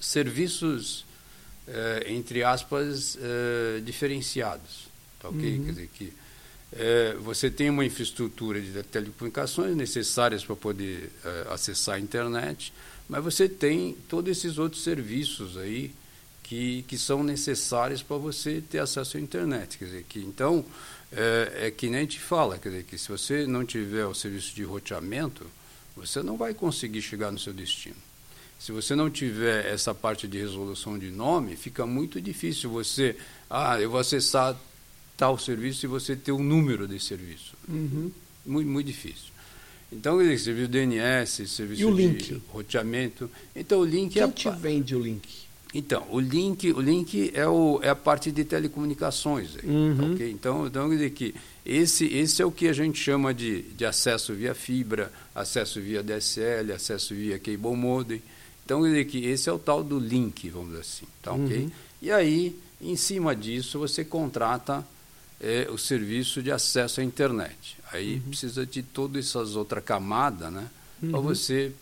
[0.00, 1.04] serviços
[1.72, 4.88] eh, entre aspas, eh, diferenciados.
[5.20, 5.38] Tá ok?
[5.40, 5.64] Uhum.
[5.64, 6.12] Quer dizer que
[6.72, 11.12] eh, você tem uma infraestrutura de telecomunicações necessárias para poder
[11.48, 12.72] acessar a internet,
[13.08, 15.94] mas você tem todos esses outros serviços aí
[16.42, 19.78] que, que são necessários para você ter acesso à internet.
[19.78, 20.64] Quer dizer, que então
[21.12, 24.54] é, é que nem gente fala, quer dizer, que se você não tiver o serviço
[24.56, 25.46] de roteamento,
[25.96, 28.09] você não vai conseguir chegar no seu destino.
[28.60, 33.16] Se você não tiver essa parte de resolução de nome, fica muito difícil você,
[33.48, 34.54] ah, eu vou acessar
[35.16, 37.54] tal serviço e você ter o um número desse serviço.
[37.66, 38.12] Uhum.
[38.44, 39.30] Muito, muito difícil.
[39.90, 42.34] Então, serviço DNS, serviço e o link?
[42.34, 43.30] de roteamento.
[43.56, 44.26] Então, o link Quem é.
[44.26, 45.28] Quem te vende o link?
[45.72, 49.54] Então, o link, o link é, o, é a parte de telecomunicações.
[49.64, 50.12] Uhum.
[50.12, 50.30] Okay?
[50.30, 53.86] Então, então, quer dizer que esse, esse é o que a gente chama de, de
[53.86, 58.20] acesso via fibra, acesso via DSL, acesso via cable modem.
[58.70, 61.44] Então, esse é o tal do link, vamos dizer assim, tá uhum.
[61.44, 61.72] ok?
[62.00, 64.86] E aí, em cima disso, você contrata
[65.40, 67.76] é, o serviço de acesso à internet.
[67.92, 68.20] Aí uhum.
[68.28, 70.68] precisa de todas essas outras camadas, né?
[71.02, 71.10] Uhum.
[71.10, 71.72] Para você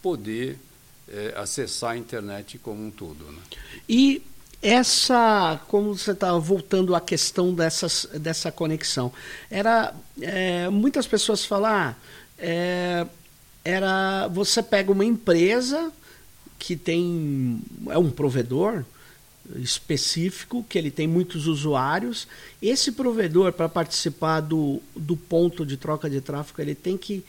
[0.00, 0.60] poder
[1.08, 3.42] é, acessar a internet como um todo, né?
[3.88, 4.22] E
[4.62, 9.12] essa, como você está voltando à questão dessas, dessa conexão,
[9.50, 11.96] era é, muitas pessoas falam, ah,
[12.38, 13.04] é,
[13.64, 15.92] era você pega uma empresa
[16.58, 18.84] que tem é um provedor
[19.56, 22.28] específico, que ele tem muitos usuários.
[22.60, 27.24] Esse provedor, para participar do, do ponto de troca de tráfego, ele tem que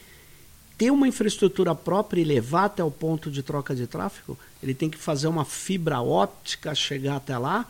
[0.78, 4.40] ter uma infraestrutura própria e levar até o ponto de troca de tráfego?
[4.64, 7.68] Ele tem que fazer uma fibra óptica, chegar até lá?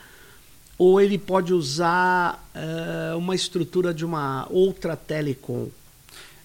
[0.77, 5.69] Ou ele pode usar uh, uma estrutura de uma outra telecom?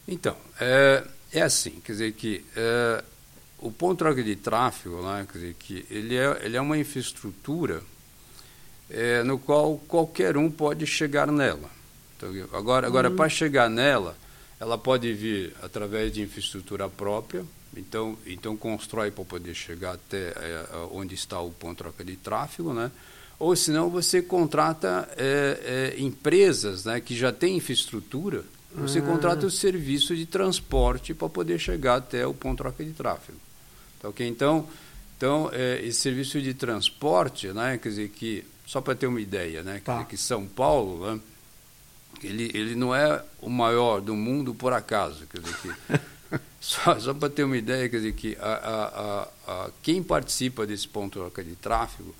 [0.08, 3.04] Então, é, é assim, quer dizer que é,
[3.64, 6.76] o ponto de troca de tráfego, né, quer dizer que ele é, ele é uma
[6.76, 7.82] infraestrutura
[8.90, 11.70] é, no qual qualquer um pode chegar nela.
[12.16, 13.16] Então, agora, agora uhum.
[13.16, 14.16] para chegar nela,
[14.60, 17.42] ela pode vir através de infraestrutura própria,
[17.74, 22.16] então, então constrói para poder chegar até é, onde está o ponto de troca de
[22.16, 22.90] tráfego, né?
[23.38, 28.44] Ou senão você contrata é, é, empresas né, que já têm infraestrutura,
[28.76, 29.02] você ah.
[29.02, 33.43] contrata o serviço de transporte para poder chegar até o ponto de tráfego.
[34.04, 34.28] Tá, okay?
[34.28, 34.68] Então,
[35.16, 39.62] então é, esse serviço de transporte, né, quer dizer que só para ter uma ideia,
[39.62, 39.80] né?
[39.82, 40.04] Tá.
[40.04, 41.20] Que São Paulo, né,
[42.22, 45.26] ele, ele não é o maior do mundo por acaso.
[45.26, 46.00] Quer dizer que,
[46.60, 50.86] só só para ter uma ideia, quer dizer que a, a, a, quem participa desse
[50.86, 52.14] ponto de tráfego,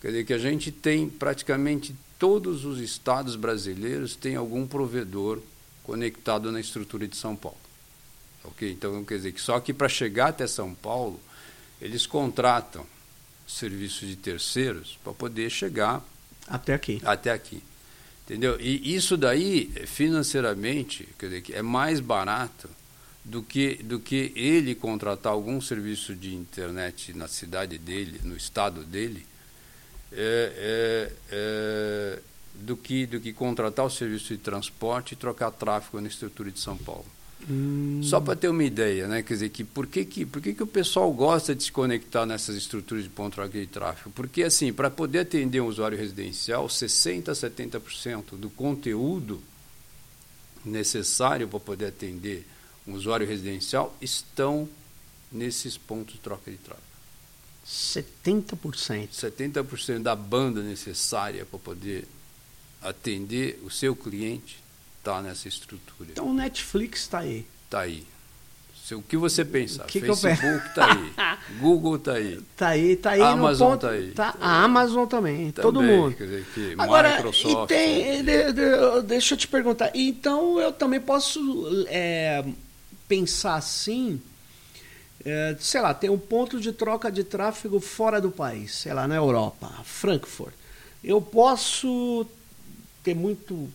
[0.00, 5.40] quer dizer que a gente tem praticamente todos os estados brasileiros têm algum provedor
[5.82, 7.63] conectado na estrutura de São Paulo.
[8.44, 8.70] Ok?
[8.70, 11.20] Então, quer dizer que só que para chegar até São Paulo,
[11.80, 12.86] eles contratam
[13.46, 16.02] serviços de terceiros para poder chegar
[16.46, 17.00] até aqui.
[17.04, 17.62] Até aqui.
[18.24, 18.58] Entendeu?
[18.58, 22.70] E isso daí, financeiramente, quer dizer, é mais barato
[23.22, 28.82] do que, do que ele contratar algum serviço de internet na cidade dele, no estado
[28.82, 29.26] dele,
[30.12, 32.22] é, é, é,
[32.54, 36.60] do, que, do que contratar o serviço de transporte e trocar tráfego na estrutura de
[36.60, 37.06] São Paulo.
[37.48, 38.00] Hum.
[38.02, 39.22] Só para ter uma ideia, né?
[39.22, 42.24] Quer dizer, que por que, que, por que, que o pessoal gosta de se conectar
[42.24, 44.10] nessas estruturas de ponto de tráfego?
[44.14, 49.42] Porque, assim, para poder atender um usuário residencial, 60% a 70% do conteúdo
[50.64, 52.46] necessário para poder atender
[52.86, 54.68] um usuário residencial estão
[55.30, 56.86] nesses pontos de troca de tráfego.
[57.66, 59.08] 70%?
[59.10, 62.06] 70% da banda necessária para poder
[62.82, 64.63] atender o seu cliente
[65.04, 66.10] está nessa estrutura.
[66.10, 67.46] Então o Netflix está aí.
[67.66, 68.06] Está aí.
[68.82, 69.84] Se, o que você pensar?
[69.84, 71.12] Que Facebook está aí.
[71.60, 72.34] Google está aí.
[72.34, 73.20] Está aí, está aí.
[73.20, 74.10] Amazon está aí.
[74.12, 76.16] Tá, a Amazon também, também todo mundo.
[76.16, 77.64] Dizer, que Agora, Microsoft.
[77.64, 79.90] E tem, de, de, deixa eu te perguntar.
[79.94, 81.40] Então eu também posso
[81.88, 82.44] é,
[83.06, 84.20] pensar assim.
[85.24, 89.08] É, sei lá, tem um ponto de troca de tráfego fora do país, sei lá,
[89.08, 90.52] na Europa, Frankfurt.
[91.02, 92.26] Eu posso
[93.02, 93.70] ter muito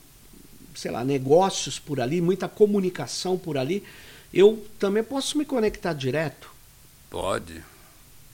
[0.79, 3.83] sei lá, negócios por ali, muita comunicação por ali,
[4.33, 6.49] eu também posso me conectar direto?
[7.09, 7.61] Pode.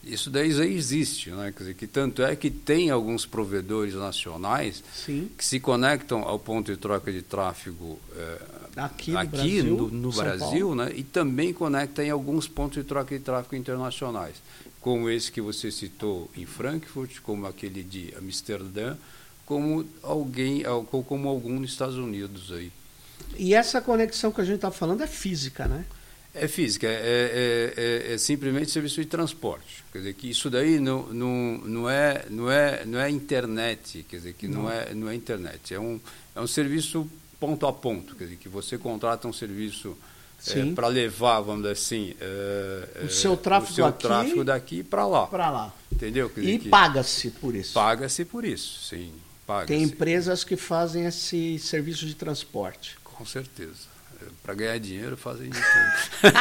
[0.03, 1.51] Isso daí já existe, né?
[1.51, 5.29] Quer dizer, que tanto é que tem alguns provedores nacionais Sim.
[5.35, 8.41] que se conectam ao ponto de troca de tráfego é,
[8.75, 10.91] aqui, no aqui Brasil, no, no Brasil né?
[10.95, 14.35] e também conecta em alguns pontos de troca de tráfego internacionais,
[14.79, 18.95] como esse que você citou em Frankfurt, como aquele de Amsterdã,
[19.45, 20.63] como alguém,
[21.07, 22.71] como algum nos Estados Unidos aí.
[23.37, 25.85] E essa conexão que a gente está falando é física, né?
[26.37, 29.85] É física, é, é, é, é, simplesmente serviço de transporte.
[29.91, 34.17] Quer dizer que isso daí não, não, não, é, não, é, não é internet, quer
[34.17, 35.73] dizer que não, não é, não é internet.
[35.73, 35.97] É um,
[36.35, 39.97] é um serviço ponto a ponto, quer dizer que você contrata um serviço
[40.47, 44.83] é, para levar, vamos dizer assim, é, o seu tráfego, o seu aqui, tráfego daqui
[44.83, 45.27] para lá.
[45.27, 45.73] Para lá.
[45.89, 46.29] Entendeu?
[46.29, 47.73] Quer e paga-se por isso.
[47.73, 49.13] Paga-se por isso, sim.
[49.45, 52.97] Paga Tem empresas que fazem esse serviço de transporte.
[53.03, 53.95] Com certeza.
[54.41, 56.33] Para ganhar dinheiro fazem de tudo.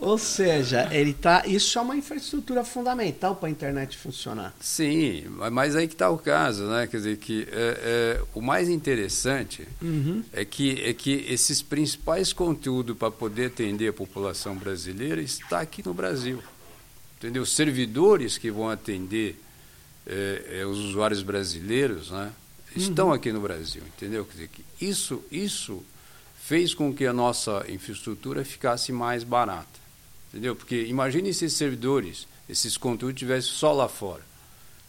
[0.00, 4.54] Ou seja, ele tá, isso é uma infraestrutura fundamental para a internet funcionar.
[4.60, 6.86] Sim, mas aí que está o caso, né?
[6.86, 10.24] Quer dizer que é, é, o mais interessante uhum.
[10.32, 15.84] é que é que esses principais conteúdos para poder atender a população brasileira está aqui
[15.84, 16.42] no Brasil,
[17.18, 17.44] entendeu?
[17.44, 19.38] Servidores que vão atender
[20.06, 22.32] é, é, os usuários brasileiros né,
[22.74, 23.12] estão uhum.
[23.12, 24.24] aqui no Brasil, entendeu?
[24.24, 25.82] Quer dizer, que isso, isso
[26.40, 29.78] fez com que a nossa infraestrutura ficasse mais barata,
[30.28, 30.56] entendeu?
[30.56, 34.22] Porque imagine se esses servidores, esses conteúdos tivessem só lá fora.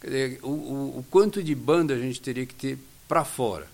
[0.02, 3.68] Dizer, o, o, o quanto de banda a gente teria que ter para fora.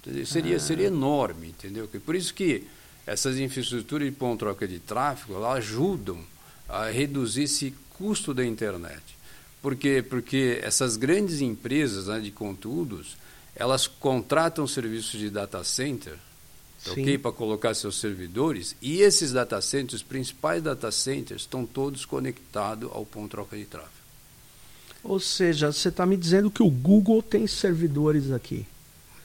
[0.00, 0.26] Entendeu?
[0.26, 0.60] Seria, ah.
[0.60, 1.88] seria enorme, entendeu?
[2.04, 2.66] Por isso que
[3.06, 6.18] essas infraestruturas de ponto-troca de tráfego ajudam
[6.68, 9.02] a reduzir esse custo da internet.
[9.62, 10.02] Por quê?
[10.02, 13.16] Porque essas grandes empresas né, de conteúdos,
[13.54, 16.18] elas contratam serviços de data center,
[16.84, 22.04] ok, para colocar seus servidores, e esses data centers, os principais data centers, estão todos
[22.04, 24.02] conectados ao ponto troca de tráfego.
[25.04, 28.66] Ou seja, você está me dizendo que o Google tem servidores aqui.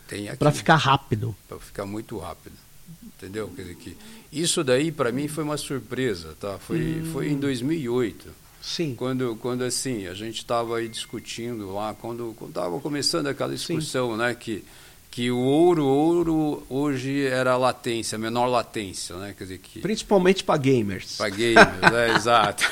[0.07, 0.37] Tem aqui.
[0.37, 1.35] Para ficar rápido.
[1.47, 2.55] Para ficar muito rápido.
[3.03, 3.49] Entendeu?
[3.55, 3.97] Quer dizer, que
[4.31, 6.57] isso daí para mim foi uma surpresa, tá?
[6.59, 7.09] Foi, hum.
[7.11, 8.46] foi em 2008.
[8.67, 8.95] Sim.
[8.95, 14.17] Quando, quando assim, a gente estava aí discutindo lá, quando estava começando aquela discussão, Sim.
[14.17, 14.35] né?
[14.35, 14.61] Que,
[15.09, 19.33] que o ouro, ouro hoje era a latência, menor latência, né?
[19.37, 21.15] Quer dizer que principalmente para gamers.
[21.15, 22.63] Para gamers, é, exato.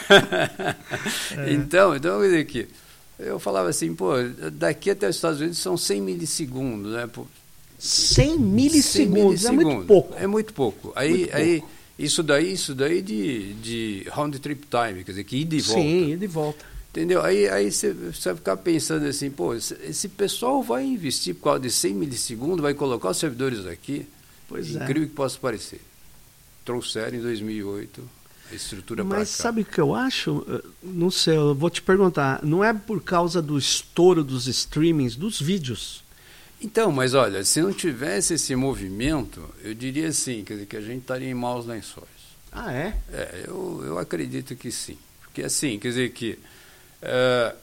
[1.37, 1.53] é.
[1.55, 2.67] Então, então quer dizer que
[3.17, 4.15] eu falava assim, pô,
[4.51, 7.07] daqui até os Estados Unidos são 100 milissegundos, né?
[7.07, 7.25] Pô,
[7.79, 10.13] 100 milissegundos, 100 milissegundos, é muito pouco.
[10.17, 10.93] É muito pouco.
[10.93, 11.74] Aí, muito aí pouco.
[11.97, 15.81] Isso daí, isso daí de, de round trip time, quer dizer, que ida e volta.
[15.81, 16.65] Sim, ida e volta.
[16.89, 17.21] Entendeu?
[17.21, 21.59] Aí, aí você, você vai ficar pensando assim, pô, esse, pessoal vai investir por causa
[21.59, 24.07] de 100 milissegundos, vai colocar os servidores aqui.
[24.47, 24.81] Pois é.
[24.81, 25.81] Incrível que possa parecer.
[26.63, 28.01] Trouxeram em 2008
[28.49, 29.19] a estrutura para.
[29.19, 30.45] Mas sabe o que eu acho?
[30.81, 32.39] Não sei, eu vou te perguntar.
[32.43, 36.01] Não é por causa do estouro dos streamings, dos vídeos.
[36.61, 40.81] Então, mas olha, se não tivesse esse movimento, eu diria assim, quer dizer, que a
[40.81, 42.07] gente estaria em maus lençóis.
[42.51, 42.97] Ah, é?
[43.11, 44.97] É, eu, eu acredito que sim.
[45.21, 46.39] Porque assim, quer dizer que
[47.01, 47.55] é,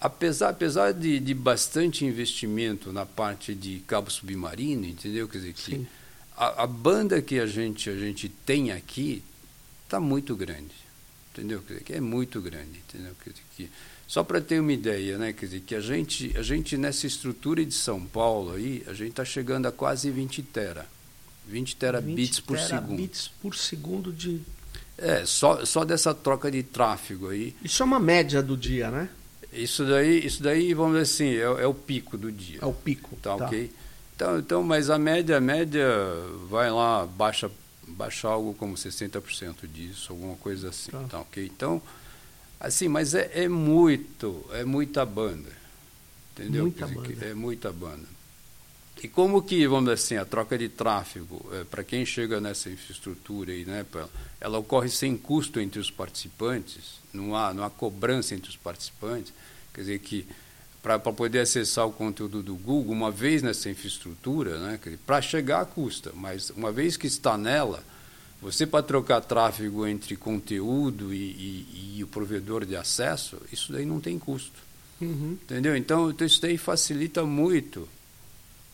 [0.00, 5.28] apesar apesar de, de, bastante investimento na parte de cabo submarino, entendeu?
[5.28, 5.86] Quer dizer que
[6.36, 9.22] a, a, banda que a gente a gente tem aqui
[9.84, 10.74] está muito grande,
[11.32, 11.62] entendeu?
[11.62, 13.14] Quer dizer que é muito grande, entendeu?
[13.22, 13.70] Quer dizer que
[14.12, 15.32] só para ter uma ideia, né?
[15.32, 19.12] Quer dizer que a gente a gente nessa estrutura de São Paulo aí a gente
[19.12, 20.84] está chegando a quase 20 tera,
[21.48, 22.86] 20 terabits 20 por segundo.
[22.88, 24.42] Terabits por segundo de
[24.98, 27.56] é, só, só dessa troca de tráfego aí.
[27.64, 29.08] Isso é uma média do dia, né?
[29.50, 32.58] Isso daí, isso daí vamos dizer assim, é, é o pico do dia.
[32.60, 33.16] É o pico.
[33.16, 33.72] Tá, tá, ok?
[34.14, 35.88] Então, então, mas a média, a média
[36.50, 37.50] vai lá, baixa,
[37.88, 40.90] baixa algo como 60% disso, alguma coisa assim.
[40.90, 41.02] Tá.
[41.04, 41.46] tá ok?
[41.46, 41.80] Então,
[42.62, 45.50] assim, mas é, é muito, é muita banda.
[46.32, 46.62] Entendeu?
[46.62, 47.24] Muita banda.
[47.26, 48.12] É muita banda.
[49.02, 52.70] E como que, vamos dizer assim, a troca de tráfego, é, para quem chega nessa
[52.70, 53.84] infraestrutura, aí, né,
[54.40, 59.32] ela ocorre sem custo entre os participantes, não há, não há cobrança entre os participantes,
[59.74, 60.24] quer dizer que
[60.80, 66.12] para poder acessar o conteúdo do Google, uma vez nessa infraestrutura, né, para chegar custa,
[66.14, 67.82] mas uma vez que está nela,
[68.42, 73.86] você para trocar tráfego entre conteúdo e, e, e, o provedor de acesso, isso daí
[73.86, 74.60] não tem custo.
[75.00, 75.38] Uhum.
[75.44, 75.76] Entendeu?
[75.76, 77.88] Então, então, isso daí facilita muito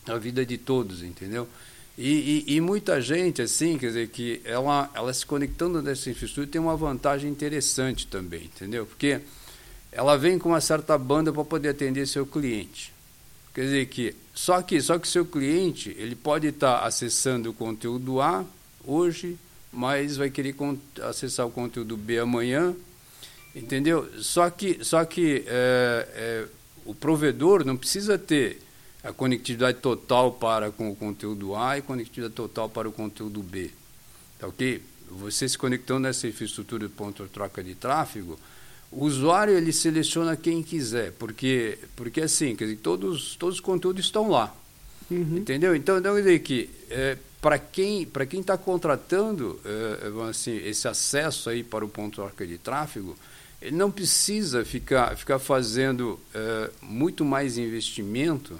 [0.07, 1.47] a vida de todos, entendeu?
[1.95, 6.47] E, e, e, muita gente, assim, quer dizer, que ela, ela se conectando nessa infraestrutura
[6.47, 8.87] tem uma vantagem interessante também, entendeu?
[8.87, 9.21] Porque
[9.91, 12.91] ela vem com uma certa banda para poder atender seu cliente.
[13.53, 17.53] Quer dizer que só que só que seu cliente ele pode estar tá acessando o
[17.53, 18.45] conteúdo A
[18.85, 19.37] hoje,
[19.71, 20.55] mas vai querer
[21.03, 22.75] acessar o conteúdo B amanhã,
[23.55, 24.09] entendeu?
[24.19, 26.45] Só que só que é, é,
[26.85, 28.61] o provedor não precisa ter
[29.03, 33.71] a conectividade total para com o conteúdo A e conectividade total para o conteúdo B.
[34.39, 34.81] Tá ok?
[35.11, 38.39] Você se conectando nessa infraestrutura de ponto de troca de tráfego,
[38.91, 44.05] o usuário ele seleciona quem quiser, porque porque assim, quer dizer, todos todos os conteúdos
[44.05, 44.55] estão lá.
[45.09, 45.37] Uhum.
[45.37, 45.75] Entendeu?
[45.75, 50.87] Então, então quer dizer que é, para quem para quem está contratando é, assim esse
[50.87, 53.17] acesso aí para o ponto de troca de tráfego,
[53.61, 58.59] ele não precisa ficar ficar fazendo é, muito mais investimento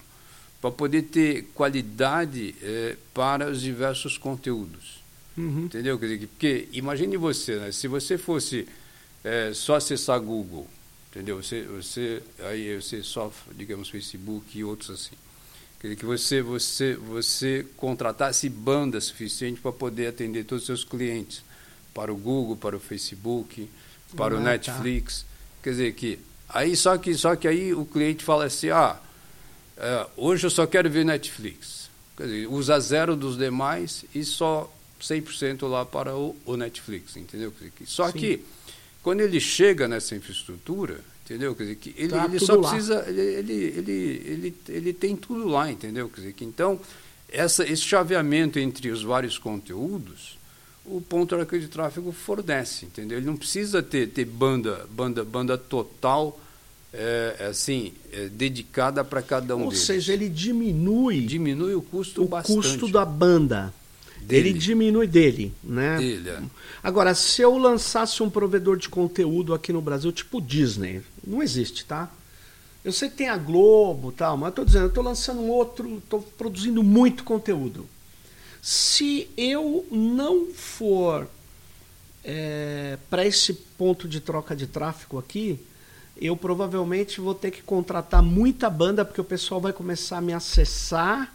[0.62, 5.00] para poder ter qualidade é, para os diversos conteúdos.
[5.38, 5.65] Uhum.
[5.65, 5.98] Entendeu?
[5.98, 7.72] Porque imagine você, né?
[7.72, 8.68] se você fosse
[9.54, 10.68] só acessar Google,
[11.12, 11.42] entendeu?
[11.42, 15.15] Você, você, aí você só, digamos, Facebook e outros assim.
[15.80, 21.42] Quer que você, você, você contratasse banda suficiente para poder atender todos os seus clientes,
[21.94, 23.70] para o Google, para o Facebook,
[24.15, 24.50] para ah, o tá.
[24.52, 25.22] Netflix.
[25.22, 25.28] Tá.
[25.63, 29.00] Quer dizer que aí só que só que aí o cliente fala assim, ah,
[29.78, 31.89] é, hoje eu só quero ver Netflix.
[32.18, 34.69] Quer dizer, usa zero dos demais e só
[35.02, 37.54] 100% lá para o, o, Netflix, entendeu?
[37.86, 38.17] Só Sim.
[38.17, 38.46] que
[39.02, 41.00] quando ele chega nessa infraestrutura,
[41.30, 41.56] entendeu?
[41.56, 42.69] Quer dizer, que ele, tá ele só lá.
[42.69, 46.10] precisa, ele, ele, ele, ele, ele tem tudo lá, entendeu?
[46.10, 46.80] Quer dizer, que então
[47.32, 50.38] essa, esse chaveamento entre os vários conteúdos,
[50.86, 53.19] o ponto de tráfego fornece, entendeu?
[53.19, 56.40] Ele não precisa ter, ter banda, banda, banda total
[56.92, 59.82] é, é, assim, é, dedicada para cada um Ou deles.
[59.82, 62.56] Ou seja, ele diminui diminui o custo o bastante.
[62.56, 63.71] custo da banda.
[64.21, 64.50] Dele.
[64.50, 65.98] Ele diminui dele, né?
[65.98, 66.42] Dele, é.
[66.84, 71.86] Agora, se eu lançasse um provedor de conteúdo aqui no Brasil, tipo Disney, não existe,
[71.86, 72.10] tá?
[72.84, 75.50] Eu sei que tem a Globo, tal, mas eu tô dizendo, eu tô lançando um
[75.50, 77.88] outro, tô produzindo muito conteúdo.
[78.62, 81.27] Se eu não for
[82.23, 85.60] é, para esse ponto de troca de tráfego aqui,
[86.17, 90.34] eu provavelmente vou ter que contratar muita banda, porque o pessoal vai começar a me
[90.34, 91.34] acessar.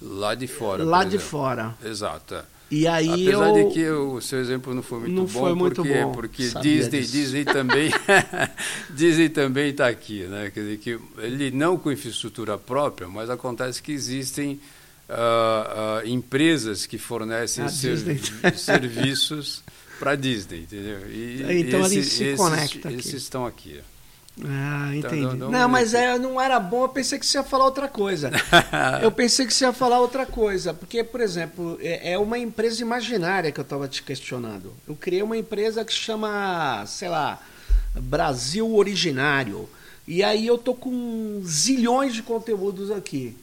[0.00, 0.84] Lá de fora.
[0.84, 1.74] Lá de fora.
[1.84, 2.42] Exato.
[2.74, 3.68] E aí Apesar eu...
[3.68, 6.12] de que o seu exemplo não foi muito não bom, foi muito porque, bom.
[6.12, 7.12] porque Disney, disso.
[7.12, 7.90] Disney também
[8.90, 10.50] Disney também está aqui, né?
[10.52, 14.58] Quer dizer que ele não com infraestrutura própria, mas acontece que existem
[15.08, 18.20] ah, ah, empresas que fornecem servi-
[18.56, 19.62] serviços
[19.98, 21.00] para Disney, entendeu?
[21.10, 22.98] E Então ele esse- se esses, conecta aqui.
[22.98, 23.80] Esses estão aqui.
[24.44, 25.20] Ah, entendi.
[25.20, 27.86] não- não, não- mas é, não era bom, eu pensei que você ia falar outra
[27.86, 28.30] coisa.
[29.02, 30.72] eu pensei que você ia falar outra coisa.
[30.72, 34.72] Porque, por exemplo, é, é uma empresa imaginária que eu estava te questionando.
[34.88, 37.40] Eu criei uma empresa que chama, sei lá,
[37.94, 39.68] Brasil Originário.
[40.08, 43.36] E aí eu tô com zilhões de conteúdos aqui.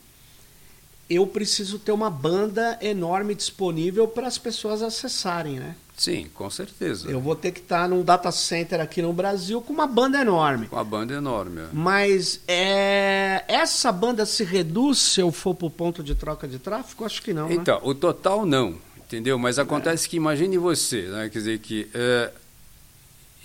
[1.10, 5.76] Eu preciso ter uma banda enorme disponível para as pessoas acessarem, né?
[6.00, 7.12] Sim, com certeza.
[7.12, 10.68] Eu vou ter que estar num data center aqui no Brasil com uma banda enorme.
[10.68, 11.60] Com a banda enorme.
[11.60, 11.66] é.
[11.74, 16.58] Mas é, essa banda se reduz se eu for para o ponto de troca de
[16.58, 17.04] tráfego?
[17.04, 17.50] Acho que não.
[17.50, 17.56] né?
[17.56, 19.38] Então, o total não, entendeu?
[19.38, 21.28] Mas acontece que imagine você, né?
[21.28, 22.32] Quer dizer que é,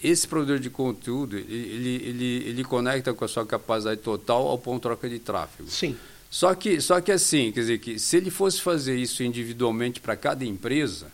[0.00, 4.76] esse provedor de conteúdo ele, ele, ele conecta com a sua capacidade total ao ponto
[4.76, 5.68] de troca de tráfego.
[5.68, 5.96] Sim.
[6.30, 10.14] Só que, só que assim, quer dizer que se ele fosse fazer isso individualmente para
[10.14, 11.06] cada empresa,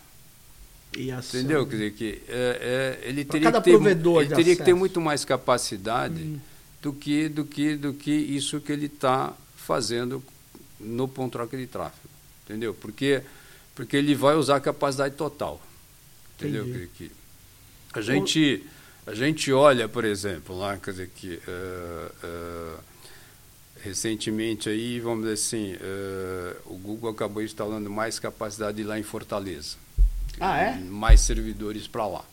[0.97, 1.65] E assim, entendeu?
[1.65, 4.99] Quer dizer que é, é, ele teria, cada que ter, ele teria que ter muito
[4.99, 6.39] mais capacidade
[6.81, 10.21] do que do que do que isso que ele está fazendo
[10.79, 12.09] no ponto de troca de tráfego,
[12.43, 12.73] entendeu?
[12.73, 13.21] Porque
[13.73, 15.61] porque ele vai usar a capacidade total,
[16.35, 16.63] entendeu?
[16.67, 16.79] Entendi.
[16.81, 17.11] Quer dizer que
[17.93, 18.63] a gente
[19.05, 22.75] a gente olha, por exemplo, lá, quer dizer que eh, eh,
[23.83, 29.77] recentemente aí, vamos dizer assim, eh, o Google acabou instalando mais capacidade lá em Fortaleza.
[30.39, 30.75] Ah, é?
[30.77, 32.25] Mais servidores para lá.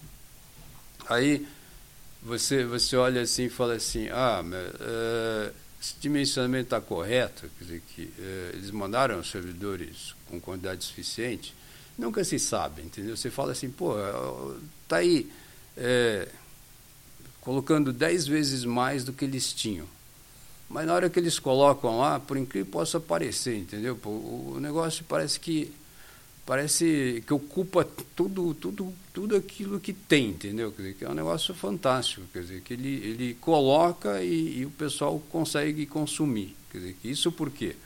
[1.09, 1.47] Aí
[2.23, 7.65] você, você olha assim e fala assim, ah, mas, eh, esse dimensionamento está correto, quer
[7.65, 11.55] dizer que eh, eles mandaram os servidores com quantidade suficiente,
[11.97, 13.17] nunca se sabe, entendeu?
[13.17, 13.95] Você fala assim, pô,
[14.87, 15.31] tá aí
[15.77, 16.29] eh,
[17.41, 19.87] colocando 10 vezes mais do que eles tinham.
[20.69, 23.99] Mas na hora que eles colocam lá, por incrível que possa parecer, entendeu?
[24.05, 25.73] O negócio parece que
[26.49, 27.87] parece que ocupa
[28.17, 30.73] tudo, tudo, tudo aquilo que tem, entendeu?
[30.73, 34.65] Quer dizer, que é um negócio fantástico, quer dizer, que ele, ele coloca e, e
[34.65, 36.57] o pessoal consegue consumir.
[36.73, 37.77] Quer dizer, que isso por quê?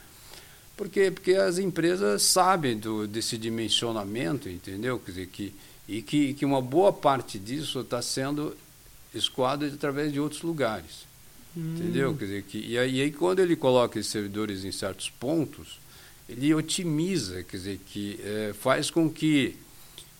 [0.76, 5.00] Porque, porque as empresas sabem do, desse dimensionamento, entendeu?
[5.00, 5.52] Quer dizer, que,
[5.88, 8.56] e que, que uma boa parte disso está sendo
[9.12, 11.04] escoada através de outros lugares.
[11.56, 12.14] Entendeu?
[12.14, 15.81] Quer dizer, que, e, aí, e aí quando ele coloca esses servidores em certos pontos,
[16.32, 19.56] ele otimiza, quer dizer, que eh, faz com que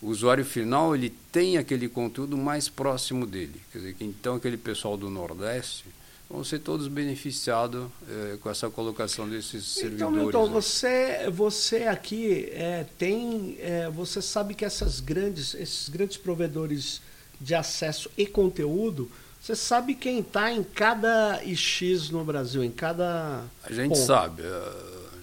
[0.01, 3.61] o usuário final ele tenha aquele conteúdo mais próximo dele.
[3.71, 5.85] Quer dizer, que então aquele pessoal do Nordeste
[6.29, 10.17] vão ser todos beneficiados eh, com essa colocação desses Então, servidores.
[10.17, 10.51] Milton, né?
[10.53, 13.57] você, você aqui é, tem.
[13.59, 17.01] é, você sabe que essas grandes, esses grandes provedores
[17.39, 19.09] de acesso e conteúdo,
[19.39, 23.43] você sabe quem está em cada IX no Brasil, em cada.
[23.63, 24.05] A gente ponto.
[24.05, 24.41] sabe.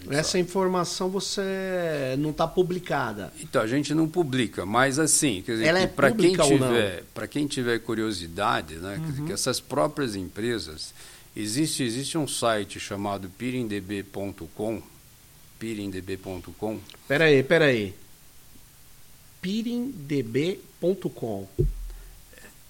[0.08, 3.32] Essa informação você não está publicada.
[3.40, 6.36] Então, a gente não publica, mas assim, quer dizer, Ela é para quem?
[6.36, 6.46] Uhum.
[6.46, 10.94] tiver, quem tiver curiosidade, né, quer dizer, que essas próprias empresas,
[11.36, 14.82] existe existe um site chamado pirindb.com,
[15.58, 17.94] pirindb.com, Pera aí, pera aí.
[19.42, 21.48] pirindb.com.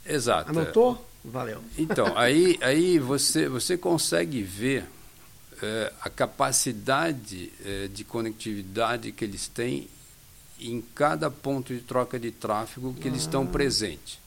[0.07, 0.51] exato.
[0.51, 1.07] Anotou?
[1.25, 1.61] Valeu.
[1.79, 4.85] Então, aí, aí você, você consegue ver
[5.63, 9.89] eh, a capacidade eh, de conectividade que eles têm
[10.61, 14.19] em cada ponto de troca de tráfego que eles estão presentes.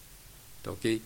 [0.61, 1.01] Tá ok?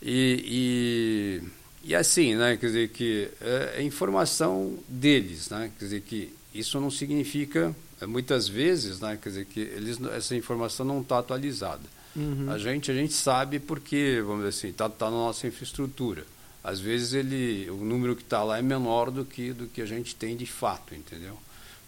[0.00, 1.42] E,
[1.82, 2.56] e, e assim, né?
[2.56, 5.72] Quer dizer que é, é informação deles, né?
[5.78, 9.18] Quer dizer que isso não significa, eh, muitas vezes, né?
[9.20, 11.82] Quer dizer que eles, essa informação não está atualizada.
[12.16, 12.50] Uhum.
[12.50, 16.24] A gente, a gente sabe porque, vamos dizer assim, está tá na nossa infraestrutura.
[16.68, 19.86] Às vezes ele, o número que está lá é menor do que, do que a
[19.86, 21.38] gente tem de fato, entendeu?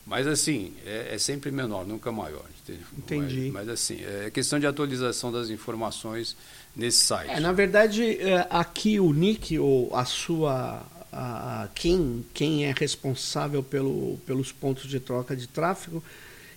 [0.06, 2.46] Mas assim, é, é sempre menor, nunca maior.
[2.62, 2.86] Entendeu?
[2.96, 3.50] Entendi.
[3.52, 6.34] Mas, mas assim, é questão de atualização das informações
[6.74, 7.30] nesse site.
[7.30, 10.82] É, na verdade, é, aqui o Nick, ou a sua.
[11.12, 16.02] A, quem, quem é responsável pelo, pelos pontos de troca de tráfego,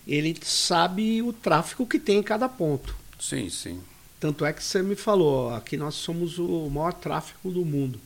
[0.06, 2.96] ele sabe o tráfego que tem em cada ponto.
[3.20, 3.80] Sim, sim.
[4.18, 8.00] Tanto é que você me falou, aqui nós somos o maior tráfego do mundo.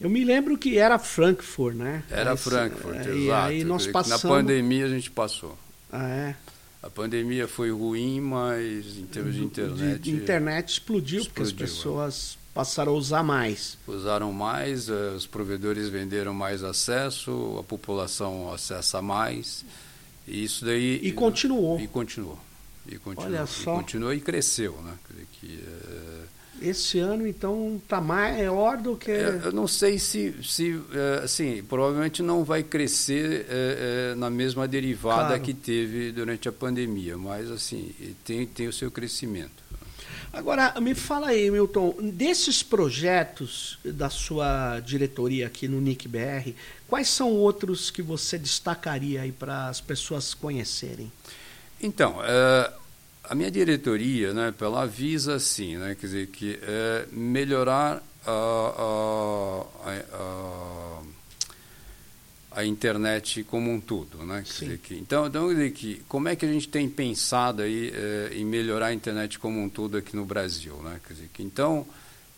[0.00, 2.02] Eu me lembro que era Frankfurt, né?
[2.10, 3.46] Era Aí, Frankfurt, é, E exato.
[3.48, 4.22] aí nós passamos.
[4.22, 5.56] Na pandemia a gente passou.
[5.90, 6.36] Ah, é.
[6.82, 9.98] A pandemia foi ruim, mas em termos de internet.
[10.00, 11.76] De internet explodiu, porque as explodiu, é.
[11.76, 13.76] pessoas passaram a usar mais.
[13.86, 19.64] Usaram mais, eh, os provedores venderam mais acesso, a população acessa mais.
[20.26, 21.00] E isso daí.
[21.02, 21.80] E continuou.
[21.80, 22.38] E continuou.
[22.86, 23.30] E continuou.
[23.30, 23.74] Olha só.
[23.74, 24.94] E continuou e cresceu, né?
[25.40, 25.62] Que,
[26.60, 29.10] Esse ano, então, está maior do que.
[29.10, 34.30] É, eu não sei se, se é, assim, provavelmente não vai crescer é, é, na
[34.30, 35.42] mesma derivada Claro.
[35.42, 37.94] que teve durante a pandemia, mas assim,
[38.24, 39.66] tem, tem o seu crescimento.
[40.32, 46.52] Agora, me fala aí, Milton, desses projetos da sua diretoria aqui no NIC-BR,
[46.86, 51.10] quais são outros que você destacaria aí para as pessoas conhecerem?
[51.80, 52.72] Então, é,
[53.28, 59.90] a minha diretoria, né, ela visa assim, né, quer dizer que é, melhorar a, a,
[60.12, 61.02] a,
[62.60, 64.42] a, internet como um todo, né?
[64.44, 64.64] Quer Sim.
[64.64, 67.92] dizer que, então, então, quer dizer que, como é que a gente tem pensado aí
[67.94, 71.00] é, em melhorar a internet como um todo aqui no Brasil, né?
[71.06, 71.86] Quer dizer que, então,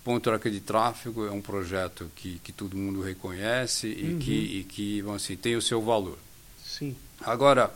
[0.04, 4.18] Ponto Troca de Tráfego é um projeto que, que todo mundo reconhece e Uhum.
[4.18, 6.18] que, e que vamos assim, tem o seu valor.
[6.64, 6.96] Sim.
[7.20, 7.72] Agora,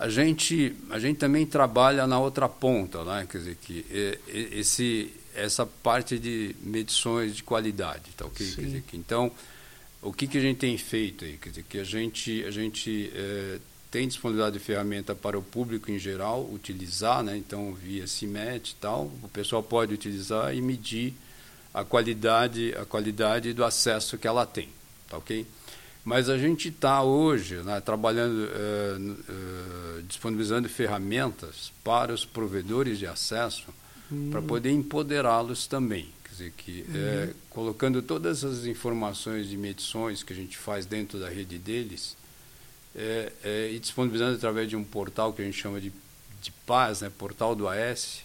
[0.00, 3.28] a gente, a gente também trabalha na outra ponta, né?
[3.30, 8.10] quer dizer, que é, é, esse, essa parte de medições de qualidade.
[8.16, 8.46] Tá, ok?
[8.46, 9.30] Dizer, que, então,
[10.00, 11.36] o que, que a gente tem feito aí?
[11.36, 13.58] Quer dizer, que a gente, a gente é,
[13.90, 17.36] tem disponibilidade de ferramenta para o público em geral utilizar, né?
[17.36, 21.12] então, via CIMET e tal, o pessoal pode utilizar e medir
[21.74, 24.70] a qualidade, a qualidade do acesso que ela tem.
[25.10, 25.46] Tá, ok?
[26.10, 28.48] Mas a gente está hoje né, trabalhando,
[28.98, 33.66] n- eh, disponibilizando ferramentas para os provedores de acesso
[34.32, 36.08] para poder empoderá-los também.
[36.24, 41.16] Quer dizer, que, eh, colocando todas as informações de medições que a gente faz dentro
[41.20, 42.16] da rede deles
[43.72, 45.92] e disponibilizando através de um portal que a gente chama de,
[46.42, 48.22] de paz, né, portal do AS,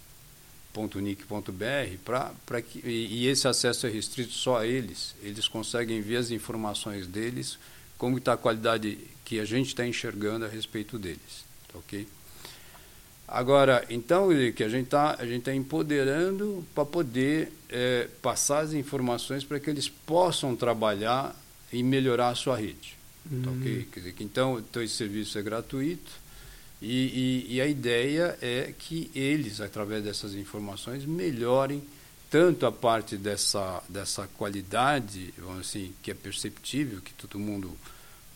[0.76, 5.14] .nic.br para que e, e esse acesso é restrito só a eles.
[5.22, 7.58] Eles conseguem ver as informações deles
[7.98, 12.08] como está a qualidade que a gente está enxergando a respeito deles tá ok?
[13.28, 18.74] Agora então que a gente está a gente está empoderando para poder eh, passar as
[18.74, 21.36] informações para que eles possam trabalhar
[21.74, 22.96] e melhorar a sua rede
[23.44, 23.88] tá ok?
[23.92, 26.26] Quer dizer, que então então esse serviço é gratuito
[26.82, 31.82] e, e, e a ideia é que eles, através dessas informações, melhorem
[32.30, 37.76] tanto a parte dessa, dessa qualidade, assim, que é perceptível, que todo mundo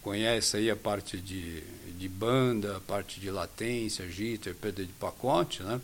[0.02, 1.62] conhece aí a parte de,
[1.98, 5.80] de banda, a parte de latência, jitter, perda de pacote, né?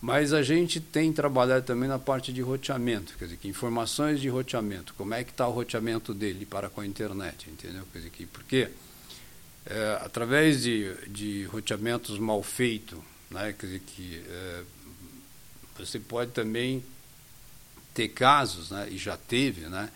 [0.00, 4.30] Mas a gente tem trabalhado também na parte de roteamento, quer dizer, que informações de
[4.30, 7.84] roteamento, como é que está o roteamento dele para com a internet, entendeu?
[7.92, 8.70] Quer dizer, que, porque
[9.66, 12.98] é, através de, de roteamentos mal feitos,
[13.30, 14.62] né, quer dizer que é,
[15.78, 16.82] você pode também
[17.94, 19.88] ter casos, né, e já teve, né,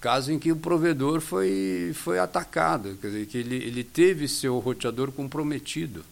[0.00, 4.58] casos em que o provedor foi, foi atacado, quer dizer, que ele, ele teve seu
[4.58, 6.04] roteador comprometido.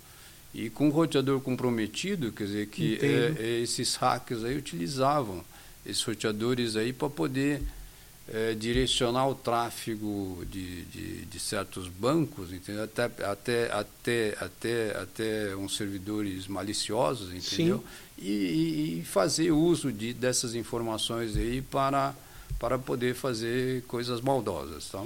[0.52, 5.44] E com o roteador comprometido, quer dizer, que é, é, esses hackers aí utilizavam
[5.86, 7.62] esses roteadores aí para poder
[8.32, 12.84] é, direcionar o tráfego de, de, de certos bancos, entendeu?
[12.84, 17.82] Até, até, até, até, até uns servidores maliciosos, entendeu?
[18.16, 22.14] E, e, fazer uso de, dessas informações aí para,
[22.58, 24.88] para poder fazer coisas maldosas.
[24.88, 25.02] Tá?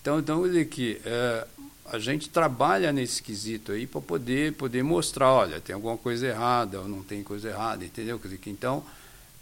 [0.00, 1.46] Então, então, dizer que é,
[1.86, 6.80] a gente trabalha nesse quesito aí para poder, poder mostrar, olha, tem alguma coisa errada
[6.80, 8.20] ou não tem coisa errada, entendeu?
[8.20, 8.84] Quer dizer que então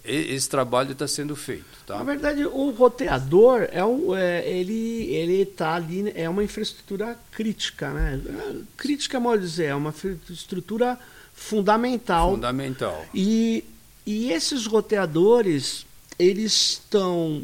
[0.05, 1.99] esse trabalho está sendo feito, tá?
[1.99, 7.91] Na verdade, o roteador é um, é, ele ele está ali é uma infraestrutura crítica,
[7.91, 8.21] né?
[8.77, 10.99] Crítica, mal dizer, é uma infraestrutura
[11.35, 12.33] fundamental.
[12.33, 13.07] Fundamental.
[13.15, 13.65] E,
[14.07, 15.87] e esses roteadores
[16.19, 17.43] eles estão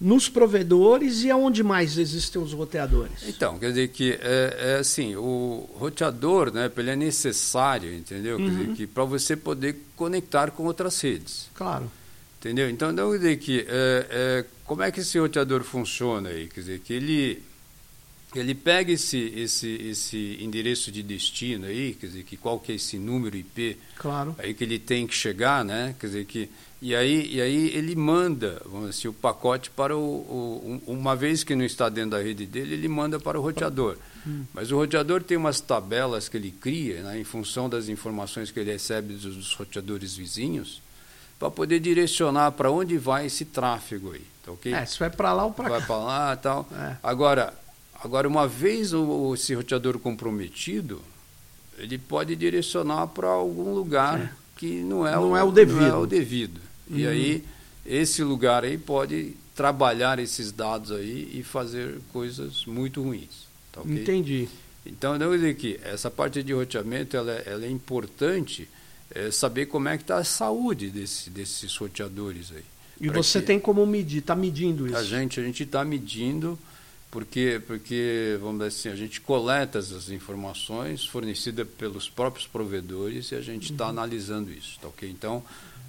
[0.00, 3.28] nos provedores e aonde mais existem os roteadores?
[3.28, 8.38] Então, quer dizer que é, é assim, o roteador, né, ele é necessário, entendeu?
[8.38, 11.50] Quer dizer que para você poder conectar com outras redes.
[11.54, 11.90] Claro.
[12.38, 12.70] Entendeu?
[12.70, 16.48] Então, então quer dizer que é, é, como é que esse roteador funciona aí?
[16.48, 17.42] Quer dizer que ele
[18.34, 22.76] ele pega esse esse esse endereço de destino aí, quer dizer que qual que é
[22.76, 24.34] esse número IP Claro.
[24.38, 25.94] aí que ele tem que chegar, né?
[26.00, 26.48] Quer dizer que
[26.82, 31.14] e aí e aí ele manda, vamos dizer, o pacote para o, o um- uma
[31.14, 33.96] vez que não está dentro da rede dele, ele manda para o roteador.
[34.52, 38.60] Mas o roteador tem umas tabelas que ele cria, né, em função das informações que
[38.60, 40.82] ele recebe dos, dos roteadores vizinhos,
[41.38, 44.74] para poder direcionar para onde vai esse tráfego aí, tá ok?
[44.74, 45.86] É, se vai para lá ou para vai cá.
[45.86, 46.68] para lá e tal.
[46.70, 46.96] É.
[47.02, 47.54] Agora,
[48.04, 51.00] agora, uma vez o, esse roteador comprometido,
[51.78, 55.80] ele pode direcionar para algum lugar que não é, Não o, é o devido.
[55.80, 56.60] não é o devido.
[56.90, 57.10] E Uhum.
[57.10, 57.44] aí
[57.86, 63.48] esse lugar aí pode trabalhar esses dados aí e fazer coisas muito ruins.
[63.72, 64.02] Tá okay?
[64.02, 64.48] Entendi.
[64.84, 68.68] Então, eu dizer que essa parte de roteamento ela, é, ela é importante
[69.10, 72.64] é, saber como é que está a saúde desse, desses roteadores aí.
[73.00, 74.96] E você tem como medir, está medindo isso?
[74.96, 76.58] A gente a gente está medindo
[77.10, 83.36] porque porque vamos dizer assim a gente coleta essas informações fornecidas pelos próprios provedores e
[83.36, 83.90] a gente está uhum.
[83.90, 85.08] analisando isso, tá ok?
[85.08, 85.42] Então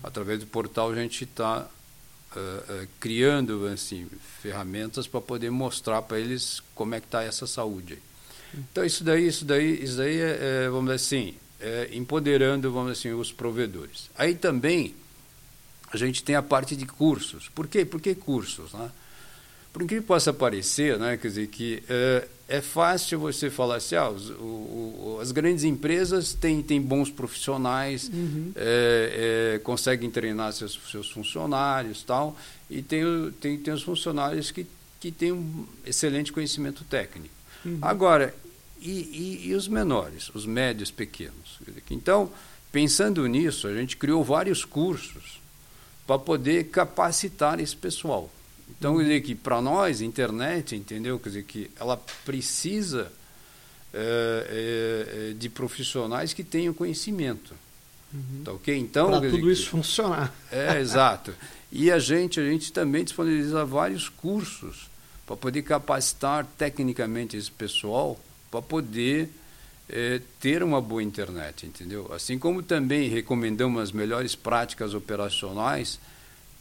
[0.04, 1.68] através do portal a gente está
[2.36, 4.08] uh, uh, criando assim
[4.42, 7.98] ferramentas para poder mostrar para eles como é que está essa saúde.
[8.54, 12.98] Então isso daí isso daí isso daí é, é vamos dizer assim é, empoderando vamos
[12.98, 14.10] dizer assim os provedores.
[14.16, 14.96] Aí também
[15.92, 17.50] a gente tem a parte de cursos.
[17.50, 17.86] Por quê?
[17.86, 18.74] Por que cursos?
[18.74, 18.90] Né?
[19.72, 24.10] Por que possa parecer, né, quer dizer, que é, é fácil você falar assim, ah,
[24.10, 28.52] os, o, o, as grandes empresas têm, têm bons profissionais, uhum.
[28.56, 32.36] é, é, conseguem treinar seus, seus funcionários tal,
[32.70, 33.04] e tem,
[33.40, 34.68] tem, tem os funcionários que,
[35.00, 37.34] que têm um excelente conhecimento técnico.
[37.64, 37.80] Uhum.
[37.82, 38.36] Agora,
[38.82, 41.60] e, e, e, os menores, os médios, pequenos?
[41.90, 42.32] Então,
[42.72, 45.40] pensando nisso, a gente criou vários cursos
[46.06, 48.30] para poder capacitar esse pessoal.
[48.78, 51.20] Então, quer dizer que para nós, internet, entendeu?
[51.20, 53.12] Quer dizer que ela precisa
[53.94, 57.54] é, é, de profissionais que tenham conhecimento.
[58.14, 58.44] Uhum.
[58.44, 58.78] Tá ok?
[58.78, 60.34] Então, para tudo isso que, funcionar.
[60.52, 61.34] É, exato.
[61.72, 64.90] E a gente, a gente também disponibiliza vários cursos
[65.26, 68.20] para poder capacitar tecnicamente esse pessoal
[68.50, 69.30] para poder
[69.88, 72.12] é, ter uma boa internet, entendeu?
[72.14, 76.00] Assim como também recomendamos as melhores práticas operacionais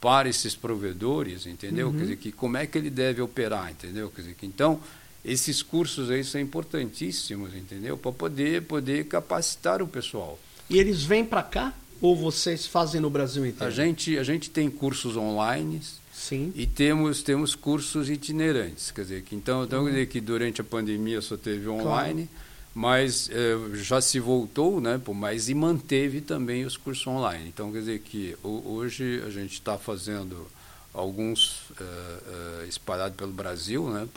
[0.00, 1.88] para esses provedores, entendeu?
[1.88, 1.92] Uhum.
[1.92, 4.10] Quer dizer, que como é que ele deve operar, entendeu?
[4.10, 4.80] Quer dizer, que então
[5.24, 7.98] esses cursos aí são importantíssimos, entendeu?
[7.98, 10.38] Para poder poder capacitar o pessoal.
[10.68, 13.66] E eles vêm para cá ou vocês fazem no Brasil inteiro?
[13.66, 15.80] A gente a gente tem cursos online.
[16.12, 16.52] Sim.
[16.54, 19.86] E temos temos cursos itinerantes, quer dizer, que então, então uhum.
[19.86, 22.26] quer dizer que durante a pandemia só teve online.
[22.26, 27.48] Claro mas eh, já se voltou, né, mas e manteve também os cursos online.
[27.48, 30.46] Então, quer dizer que hoje a gente está fazendo
[30.92, 34.08] alguns uh, uh, espalhados pelo Brasil, né,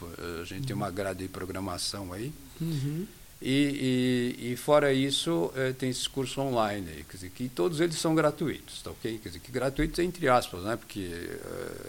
[0.42, 0.66] a gente uhum.
[0.68, 3.06] tem uma grade de programação aí, uhum.
[3.46, 7.82] E, e, e, fora isso, é, tem esses cursos online, aí, quer dizer, que todos
[7.82, 9.20] eles são gratuitos, tá ok?
[9.22, 10.78] Quer dizer, que gratuitos entre aspas, né?
[10.78, 11.10] Porque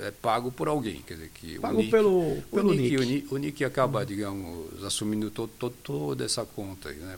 [0.02, 3.32] é, é pago por alguém, quer dizer, que pago o pelo, pelo o Nick, Nick.
[3.32, 4.05] O, Nick acaba, uhum.
[4.05, 7.16] digamos, assumindo to, to, toda essa conta aí, né?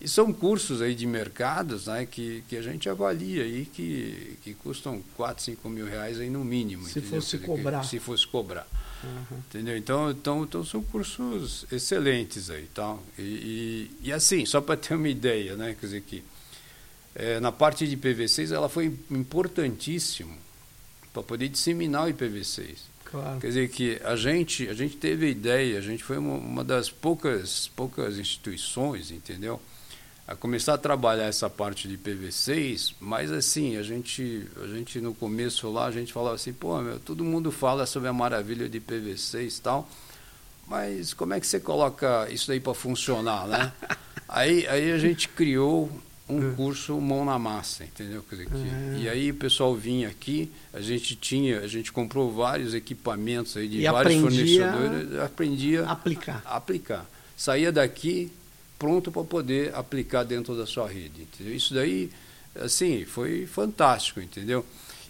[0.00, 4.54] E são cursos aí de mercados né, que, que a gente avalia aí que, que
[4.54, 6.84] custam 4, 5 mil reais aí no mínimo.
[6.84, 7.20] Se entendeu?
[7.20, 7.82] fosse cobrar.
[7.82, 8.66] se fosse cobrar.
[9.04, 9.38] Uhum.
[9.38, 9.76] Entendeu?
[9.76, 12.66] Então, então, então são cursos excelentes aí.
[12.74, 12.96] Tá?
[13.18, 13.22] E,
[14.02, 15.76] e, e assim, só para ter uma ideia, né?
[15.78, 16.24] Quer dizer que
[17.14, 20.36] é, na parte de IPv6 ela foi importantíssimo
[21.12, 22.76] para poder disseminar o IPv6.
[23.04, 23.40] Claro.
[23.40, 26.64] Quer dizer que a gente, a gente teve a ideia, a gente foi uma, uma
[26.64, 29.60] das poucas, poucas instituições, entendeu?
[30.28, 35.14] A começar a trabalhar essa parte de PV6, mas assim, a gente, a gente no
[35.14, 38.78] começo lá, a gente falava assim, pô, meu, todo mundo fala sobre a maravilha de
[38.78, 39.88] PV6 e tal,
[40.66, 43.72] mas como é que você coloca isso aí para funcionar, né?
[44.28, 45.90] aí, aí a gente criou
[46.28, 46.54] um é.
[46.54, 48.22] curso mão na massa, entendeu?
[48.30, 48.98] Dizer, que, é.
[48.98, 53.66] E aí o pessoal vinha aqui, a gente tinha, a gente comprou vários equipamentos aí
[53.66, 56.42] de e vários fornecedores, aprendia a aplicar.
[56.44, 57.06] A aplicar.
[57.34, 58.30] Saía daqui,
[58.78, 61.22] pronto para poder aplicar dentro da sua rede.
[61.22, 61.54] Entendeu?
[61.54, 62.10] Isso daí,
[62.60, 64.64] assim, foi fantástico, entendeu?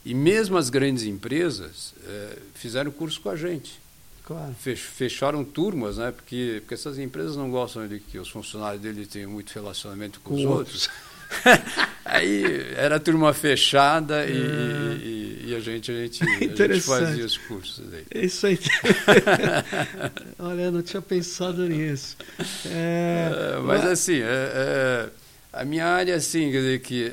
[0.05, 3.79] E mesmo as grandes empresas é, fizeram curso com a gente.
[4.25, 4.55] Claro.
[4.55, 6.13] Fecharam turmas, né?
[6.13, 10.35] Porque, porque essas empresas não gostam de que os funcionários deles tenham muito relacionamento com,
[10.35, 10.83] com os outros.
[10.83, 10.91] outros.
[12.05, 15.05] Aí era turma fechada e, é.
[15.05, 18.05] e, e, a gente, a gente, a gente fazia os cursos aí.
[18.11, 18.59] É isso aí.
[20.39, 22.17] Olha, eu não tinha pensado nisso.
[22.67, 25.11] É, é, mas assim, é,
[25.53, 27.13] a minha área assim, quer dizer que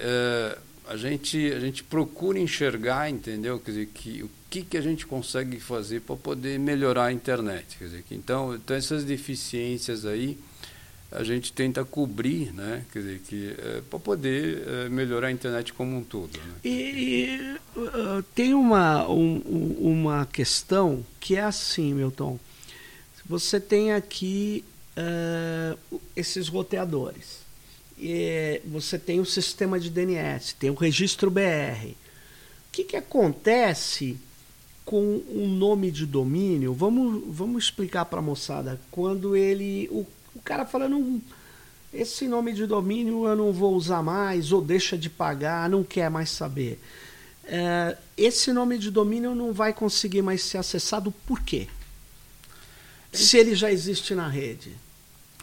[0.87, 3.59] a gente a gente procura enxergar, entendeu?
[3.59, 7.77] Quer dizer que o que que a gente consegue fazer para poder melhorar a internet,
[7.77, 10.37] quer dizer que então, então essas deficiências aí
[11.11, 12.83] a gente tenta cobrir, né?
[12.91, 16.37] Quer dizer, que, é, para poder é, melhorar a internet como um todo.
[16.37, 16.55] Né?
[16.63, 19.37] E, e uh, tem uma, um,
[19.79, 22.39] uma questão que é assim, Milton.
[23.27, 24.63] Você tem aqui
[24.97, 27.45] uh, esses roteadores.
[27.97, 31.87] E você tem o sistema de DNS, tem o registro BR.
[31.87, 31.95] O
[32.71, 34.17] que, que acontece
[34.83, 36.73] com o nome de domínio?
[36.73, 38.79] Vamos, vamos explicar para a moçada.
[38.91, 39.87] Quando ele.
[39.91, 40.05] O
[40.35, 41.21] o cara fala, não,
[41.93, 46.09] esse nome de domínio eu não vou usar mais, ou deixa de pagar, não quer
[46.09, 46.79] mais saber.
[47.47, 51.67] é, esse nome de domínio não vai conseguir mais ser acessado por quê?
[53.11, 54.75] Se ele já existe na rede.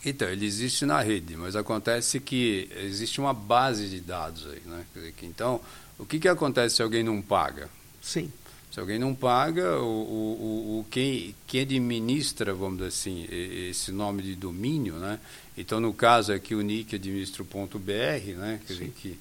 [0.04, 4.60] Então, ele existe na rede, mas acontece que existe uma base de dados aí.
[4.66, 4.84] Né?
[5.22, 5.60] Então,
[5.96, 7.70] o que, que acontece se alguém não paga?
[8.02, 8.30] Sim.
[8.72, 14.22] Se alguém não paga, o, o, o, quem, quem administra, vamos dizer assim, esse nome
[14.22, 15.20] de domínio, né?
[15.58, 17.92] Então, no caso aqui, o NIC administra o ponto .br,
[18.34, 18.58] né?
[18.66, 19.18] Quer dizer que,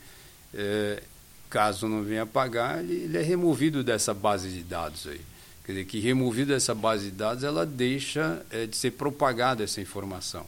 [0.53, 1.03] é,
[1.49, 5.19] caso não venha pagar, ele, ele, é removido dessa base de dados aí.
[5.65, 9.81] Quer dizer que, removido dessa base de dados, ela deixa é, de ser propagada essa
[9.81, 10.45] informação.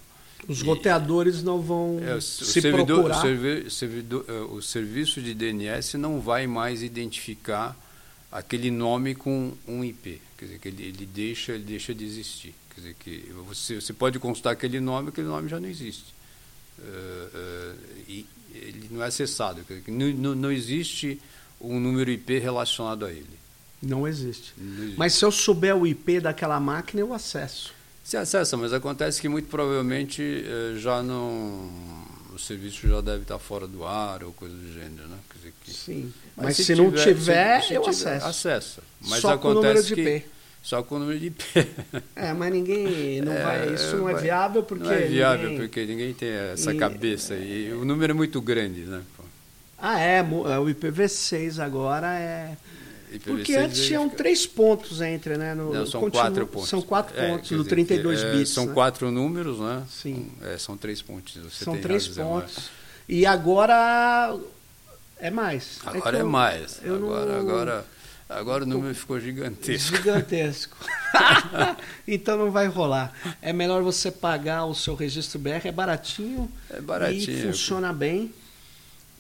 [0.48, 3.18] Os roteadores não vão é, o se servidor, procurar.
[3.18, 7.78] O, servi, servidor, é, o serviço de DNS não vai mais identificar
[8.34, 10.20] aquele nome com um IP.
[10.38, 12.56] Quer dizer, que ele, ele, deixa, ele deixa de existir.
[12.74, 16.14] Quer dizer, que você, você pode constar aquele nome, aquele nome já não existe.
[16.80, 17.76] Uh, uh,
[18.08, 19.64] e ele não é acessado.
[19.64, 21.22] Quer dizer, não, não existe
[21.62, 23.40] um número IP relacionado a ele.
[23.82, 24.54] Não existe.
[24.58, 24.98] não existe.
[24.98, 27.74] Mas se eu souber o IP daquela máquina, eu acesso.
[28.04, 31.70] Se acessa, mas acontece que muito provavelmente eh, já não.
[32.34, 35.18] O serviço já deve estar fora do ar ou coisa do gênero, né?
[35.36, 36.14] Dizer que, Sim.
[36.36, 38.26] Mas, mas se, se, não tiver, se, se eu tiver, acesso.
[38.26, 38.84] Acessa.
[39.02, 40.26] Mas Só acontece com o número de que, IP.
[40.64, 41.44] Só com o número de IP.
[42.16, 43.22] É, mas ninguém.
[43.22, 44.84] Não é, vai, isso não é viável porque.
[44.84, 45.68] Não é viável ninguém...
[45.68, 46.78] porque ninguém tem essa e...
[46.78, 47.36] cabeça.
[47.36, 49.02] E o número é muito grande, né?
[49.78, 50.20] Ah, é.
[50.20, 52.58] é o IPv6 agora é.
[53.20, 55.54] Porque antes tinham três pontos entre, né?
[55.54, 56.70] No, Não, são quatro pontos.
[56.70, 58.50] São quatro é, pontos no 32 é, bits.
[58.50, 58.74] São né?
[58.74, 59.84] quatro números, né?
[59.90, 60.32] Sim.
[60.42, 61.36] É, são três pontos.
[61.36, 62.70] Você são três pontos.
[63.08, 64.36] E agora
[65.20, 65.80] é mais.
[65.86, 66.82] É agora é, é mais.
[66.84, 67.40] Agora, não...
[67.40, 67.86] agora,
[68.30, 69.98] agora o número ficou gigantesco.
[69.98, 70.78] Gigantesco.
[72.08, 73.14] então não vai rolar.
[73.42, 76.52] É melhor você pagar o seu registro BR, é baratinho.
[76.70, 77.40] É baratinho.
[77.40, 78.34] E funciona bem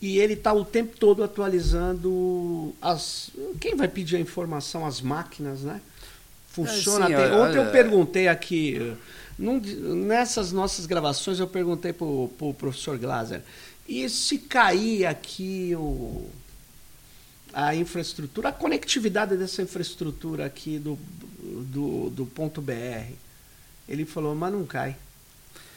[0.04, 3.30] e ele está o tempo todo atualizando as.
[3.58, 4.86] Quem vai pedir a informação?
[4.86, 5.80] As máquinas, né?
[6.50, 7.06] Funciona.
[7.06, 7.36] É, sim, até...
[7.38, 8.98] Ontem eu perguntei aqui,
[9.40, 13.44] num, nessas nossas gravações, eu perguntei para o pro professor Glaser,
[13.88, 16.28] e se cair aqui o,
[17.54, 21.00] a infraestrutura, a conectividade dessa infraestrutura aqui do,
[21.40, 23.14] do, do ponto BR?
[23.88, 24.98] Ele falou, mas não cai.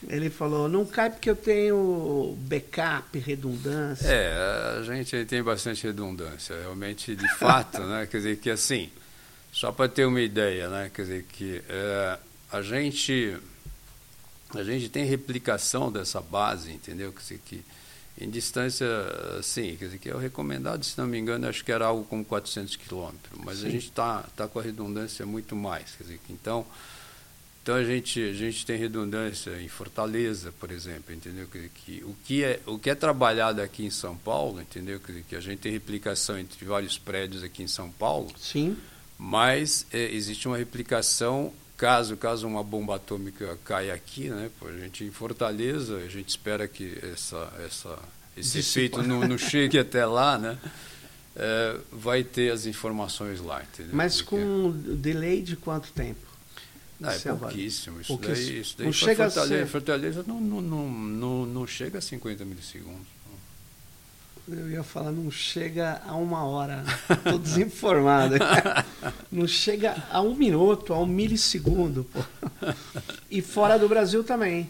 [0.09, 4.07] Ele falou, não cai porque eu tenho backup, redundância.
[4.09, 8.07] É, a gente tem bastante redundância, realmente, de fato, né?
[8.07, 8.90] Quer dizer que assim,
[9.52, 10.90] só para ter uma ideia, né?
[10.94, 12.18] Quer dizer que é,
[12.52, 13.36] a gente
[14.54, 17.12] a gente tem replicação dessa base, entendeu?
[17.12, 17.64] Quer dizer que
[18.18, 18.86] em distância,
[19.42, 22.04] sim, quer dizer que é o recomendado, se não me engano, acho que era algo
[22.04, 23.66] como 400 quilômetros, mas sim.
[23.66, 26.64] a gente está tá com a redundância muito mais, quer dizer que então
[27.67, 31.49] então a gente, a gente tem redundância em Fortaleza, por exemplo, entendeu?
[31.49, 35.01] Que, que, o, que é, o que é trabalhado aqui em São Paulo, entendeu?
[35.01, 38.31] Que, que a gente tem replicação entre vários prédios aqui em São Paulo.
[38.39, 38.77] Sim.
[39.19, 44.49] Mas é, existe uma replicação caso caso uma bomba atômica caia aqui, né?
[44.61, 47.99] Pô, a gente em Fortaleza, a gente espera que essa, essa,
[48.37, 50.57] esse efeito não, não chegue até lá, né?
[51.35, 53.93] É, vai ter as informações lá, entendeu?
[53.93, 56.26] Mas com delay de quanto tempo?
[56.99, 58.01] Não, é pouquíssimo.
[58.01, 58.49] Isso pouquíssimo.
[58.49, 59.66] daí, isso daí não chega Fortaleza, a ser...
[59.66, 63.16] Fortaleza não, não, não, não, não chega a 50 milissegundos.
[64.49, 66.84] Eu ia falar, não chega a uma hora.
[67.11, 68.36] Estou desinformado.
[69.30, 72.05] não chega a um minuto, a um milissegundo.
[72.05, 72.20] Pô.
[73.28, 74.68] E fora do Brasil também.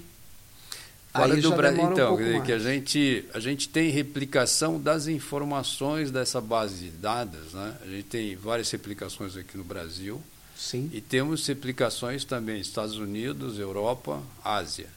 [1.13, 5.09] Fora Aí do Brasil, então, um dizer, que a gente, a gente tem replicação das
[5.09, 7.53] informações dessa base de dados.
[7.53, 7.75] Né?
[7.83, 10.23] A gente tem várias replicações aqui no Brasil.
[10.57, 10.91] Sim.
[10.93, 14.89] E temos replicações também Estados Unidos, Europa, Ásia.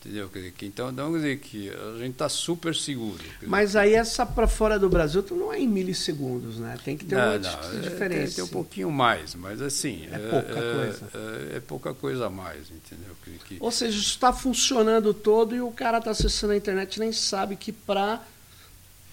[0.00, 0.28] Entendeu?
[0.28, 3.24] Quer dizer, que, então, não quer dizer que a gente está super seguro.
[3.42, 6.78] Mas dizer, aí essa para fora do Brasil tu não é em milissegundos, né?
[6.84, 8.26] Tem que ter não, uma não, diferença.
[8.26, 10.06] Tem, tem, um pouquinho mais, mas assim...
[10.12, 11.08] É pouca é, coisa.
[11.14, 13.16] É, é, pouca coisa a mais, entendeu?
[13.24, 13.56] Que, que...
[13.58, 17.72] Ou seja, está funcionando todo e o cara está acessando a internet nem sabe que
[17.72, 18.22] para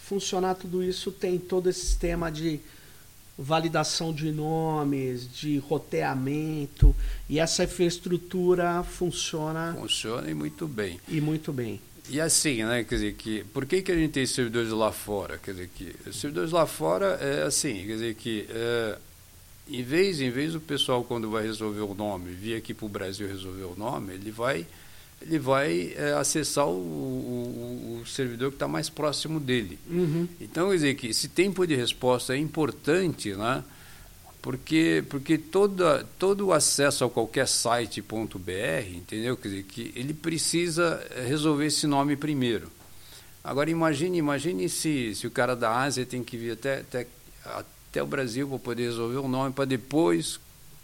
[0.03, 2.59] funcionar tudo isso tem todo esse sistema de
[3.37, 6.95] validação de nomes, de roteamento,
[7.29, 9.75] e essa infraestrutura funciona.
[9.79, 10.99] Funciona e muito bem.
[11.07, 11.79] E muito bem.
[12.09, 15.37] E assim, né, quer dizer, que, por que, que a gente tem servidores lá fora?
[15.37, 18.97] Quer dizer, que servidores lá fora é assim, quer dizer, que é,
[19.69, 22.89] em vez, em vez do pessoal, quando vai resolver o nome, vir aqui para o
[22.89, 24.67] Brasil resolver o nome, ele vai
[25.25, 29.79] ele vai é, acessar o, o, o, servidor que está mais próximo dele.
[29.89, 30.27] Uhum.
[30.39, 33.63] Então, quer dizer que esse tempo de resposta é importante, né?
[34.43, 39.37] porque, porque toda, todo o acesso a qualquer site.br, entendeu?
[39.37, 42.69] Quer dizer, que ele precisa resolver esse nome primeiro.
[43.41, 47.07] Agora, imagine, imagine se, se o cara da Ásia tem que vir até, até,
[47.45, 50.41] até o Brasil para poder resolver o nome, para depois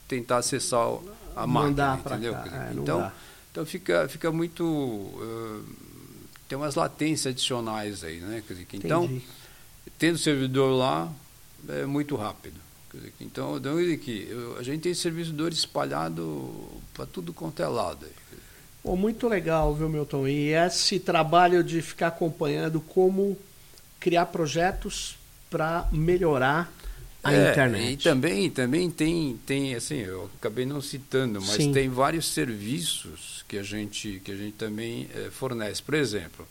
[0.07, 0.87] tentar acessar
[1.35, 2.33] a Mandar máquina, entendeu?
[2.33, 2.69] Cá.
[2.69, 3.11] É, então,
[3.51, 4.63] então fica, fica muito.
[4.63, 5.63] Uh,
[6.47, 8.43] tem umas latências adicionais aí, né?
[8.47, 9.21] Quer dizer, que, então,
[9.97, 11.11] tendo servidor lá,
[11.67, 12.59] é muito rápido.
[12.93, 16.51] Dizer, então, então que a gente tem servidor espalhado
[16.93, 18.05] para tudo quanto é lado.
[18.81, 20.27] Pô, muito legal, viu, Milton?
[20.27, 23.37] E esse trabalho de ficar acompanhando como
[23.99, 25.17] criar projetos
[25.49, 26.71] para melhorar
[27.23, 27.93] a é, internet.
[27.93, 31.73] E também, também tem, tem, assim, eu acabei não citando, mas Sim.
[31.73, 35.81] tem vários serviços que a gente, que a gente também é, fornece.
[35.83, 36.47] Por exemplo,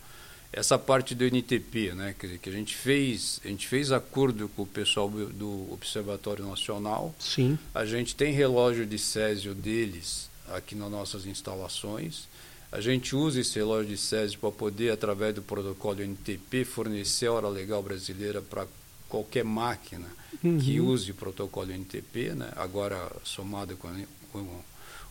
[0.52, 4.62] essa parte do NTP, né, que, que a gente fez, a gente fez acordo com
[4.62, 7.14] o pessoal do Observatório Nacional.
[7.18, 7.58] Sim.
[7.74, 12.28] A gente tem relógio de Césio deles aqui nas nossas instalações.
[12.70, 17.32] A gente usa esse relógio de Césio para poder, através do protocolo NTP, fornecer a
[17.32, 18.66] hora legal brasileira para
[19.08, 20.58] qualquer máquina uhum.
[20.58, 22.50] que use o protocolo NTP, né?
[22.56, 23.88] agora somado com,
[24.32, 24.40] com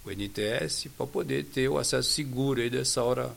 [0.05, 3.35] o NTS, para poder ter o acesso seguro aí dessa hora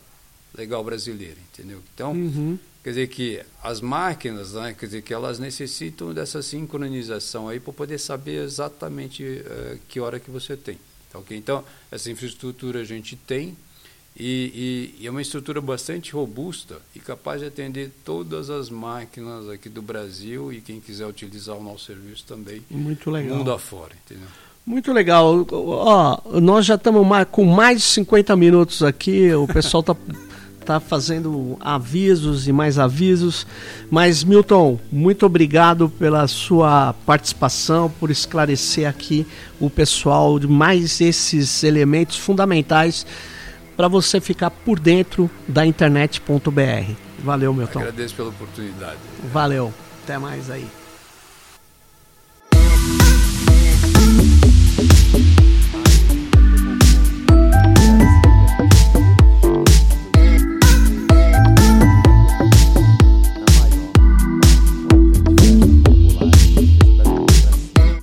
[0.55, 1.81] legal brasileira, entendeu?
[1.93, 2.57] Então, uhum.
[2.83, 7.73] quer dizer que as máquinas, né, quer dizer que elas necessitam dessa sincronização aí para
[7.73, 10.77] poder saber exatamente uh, que hora que você tem.
[11.11, 11.37] Tá, okay?
[11.37, 13.55] Então, essa infraestrutura a gente tem,
[14.15, 19.47] e, e, e, é uma estrutura bastante robusta e capaz de atender todas as máquinas
[19.49, 22.61] aqui do Brasil e quem quiser utilizar o nosso serviço também.
[22.69, 23.37] Muito legal.
[23.37, 24.27] Mundo afora, entendeu?
[24.65, 25.45] Muito legal.
[25.51, 29.95] Ó, nós já estamos com mais de 50 minutos aqui, o pessoal está
[30.65, 33.47] tá fazendo avisos e mais avisos.
[33.89, 39.25] Mas, Milton, muito obrigado pela sua participação, por esclarecer aqui
[39.59, 43.05] o pessoal de mais esses elementos fundamentais
[43.75, 46.93] para você ficar por dentro da internet.br.
[47.23, 47.79] Valeu, Milton.
[47.79, 48.97] Agradeço pela oportunidade.
[49.31, 49.73] Valeu.
[50.03, 50.67] Até mais aí.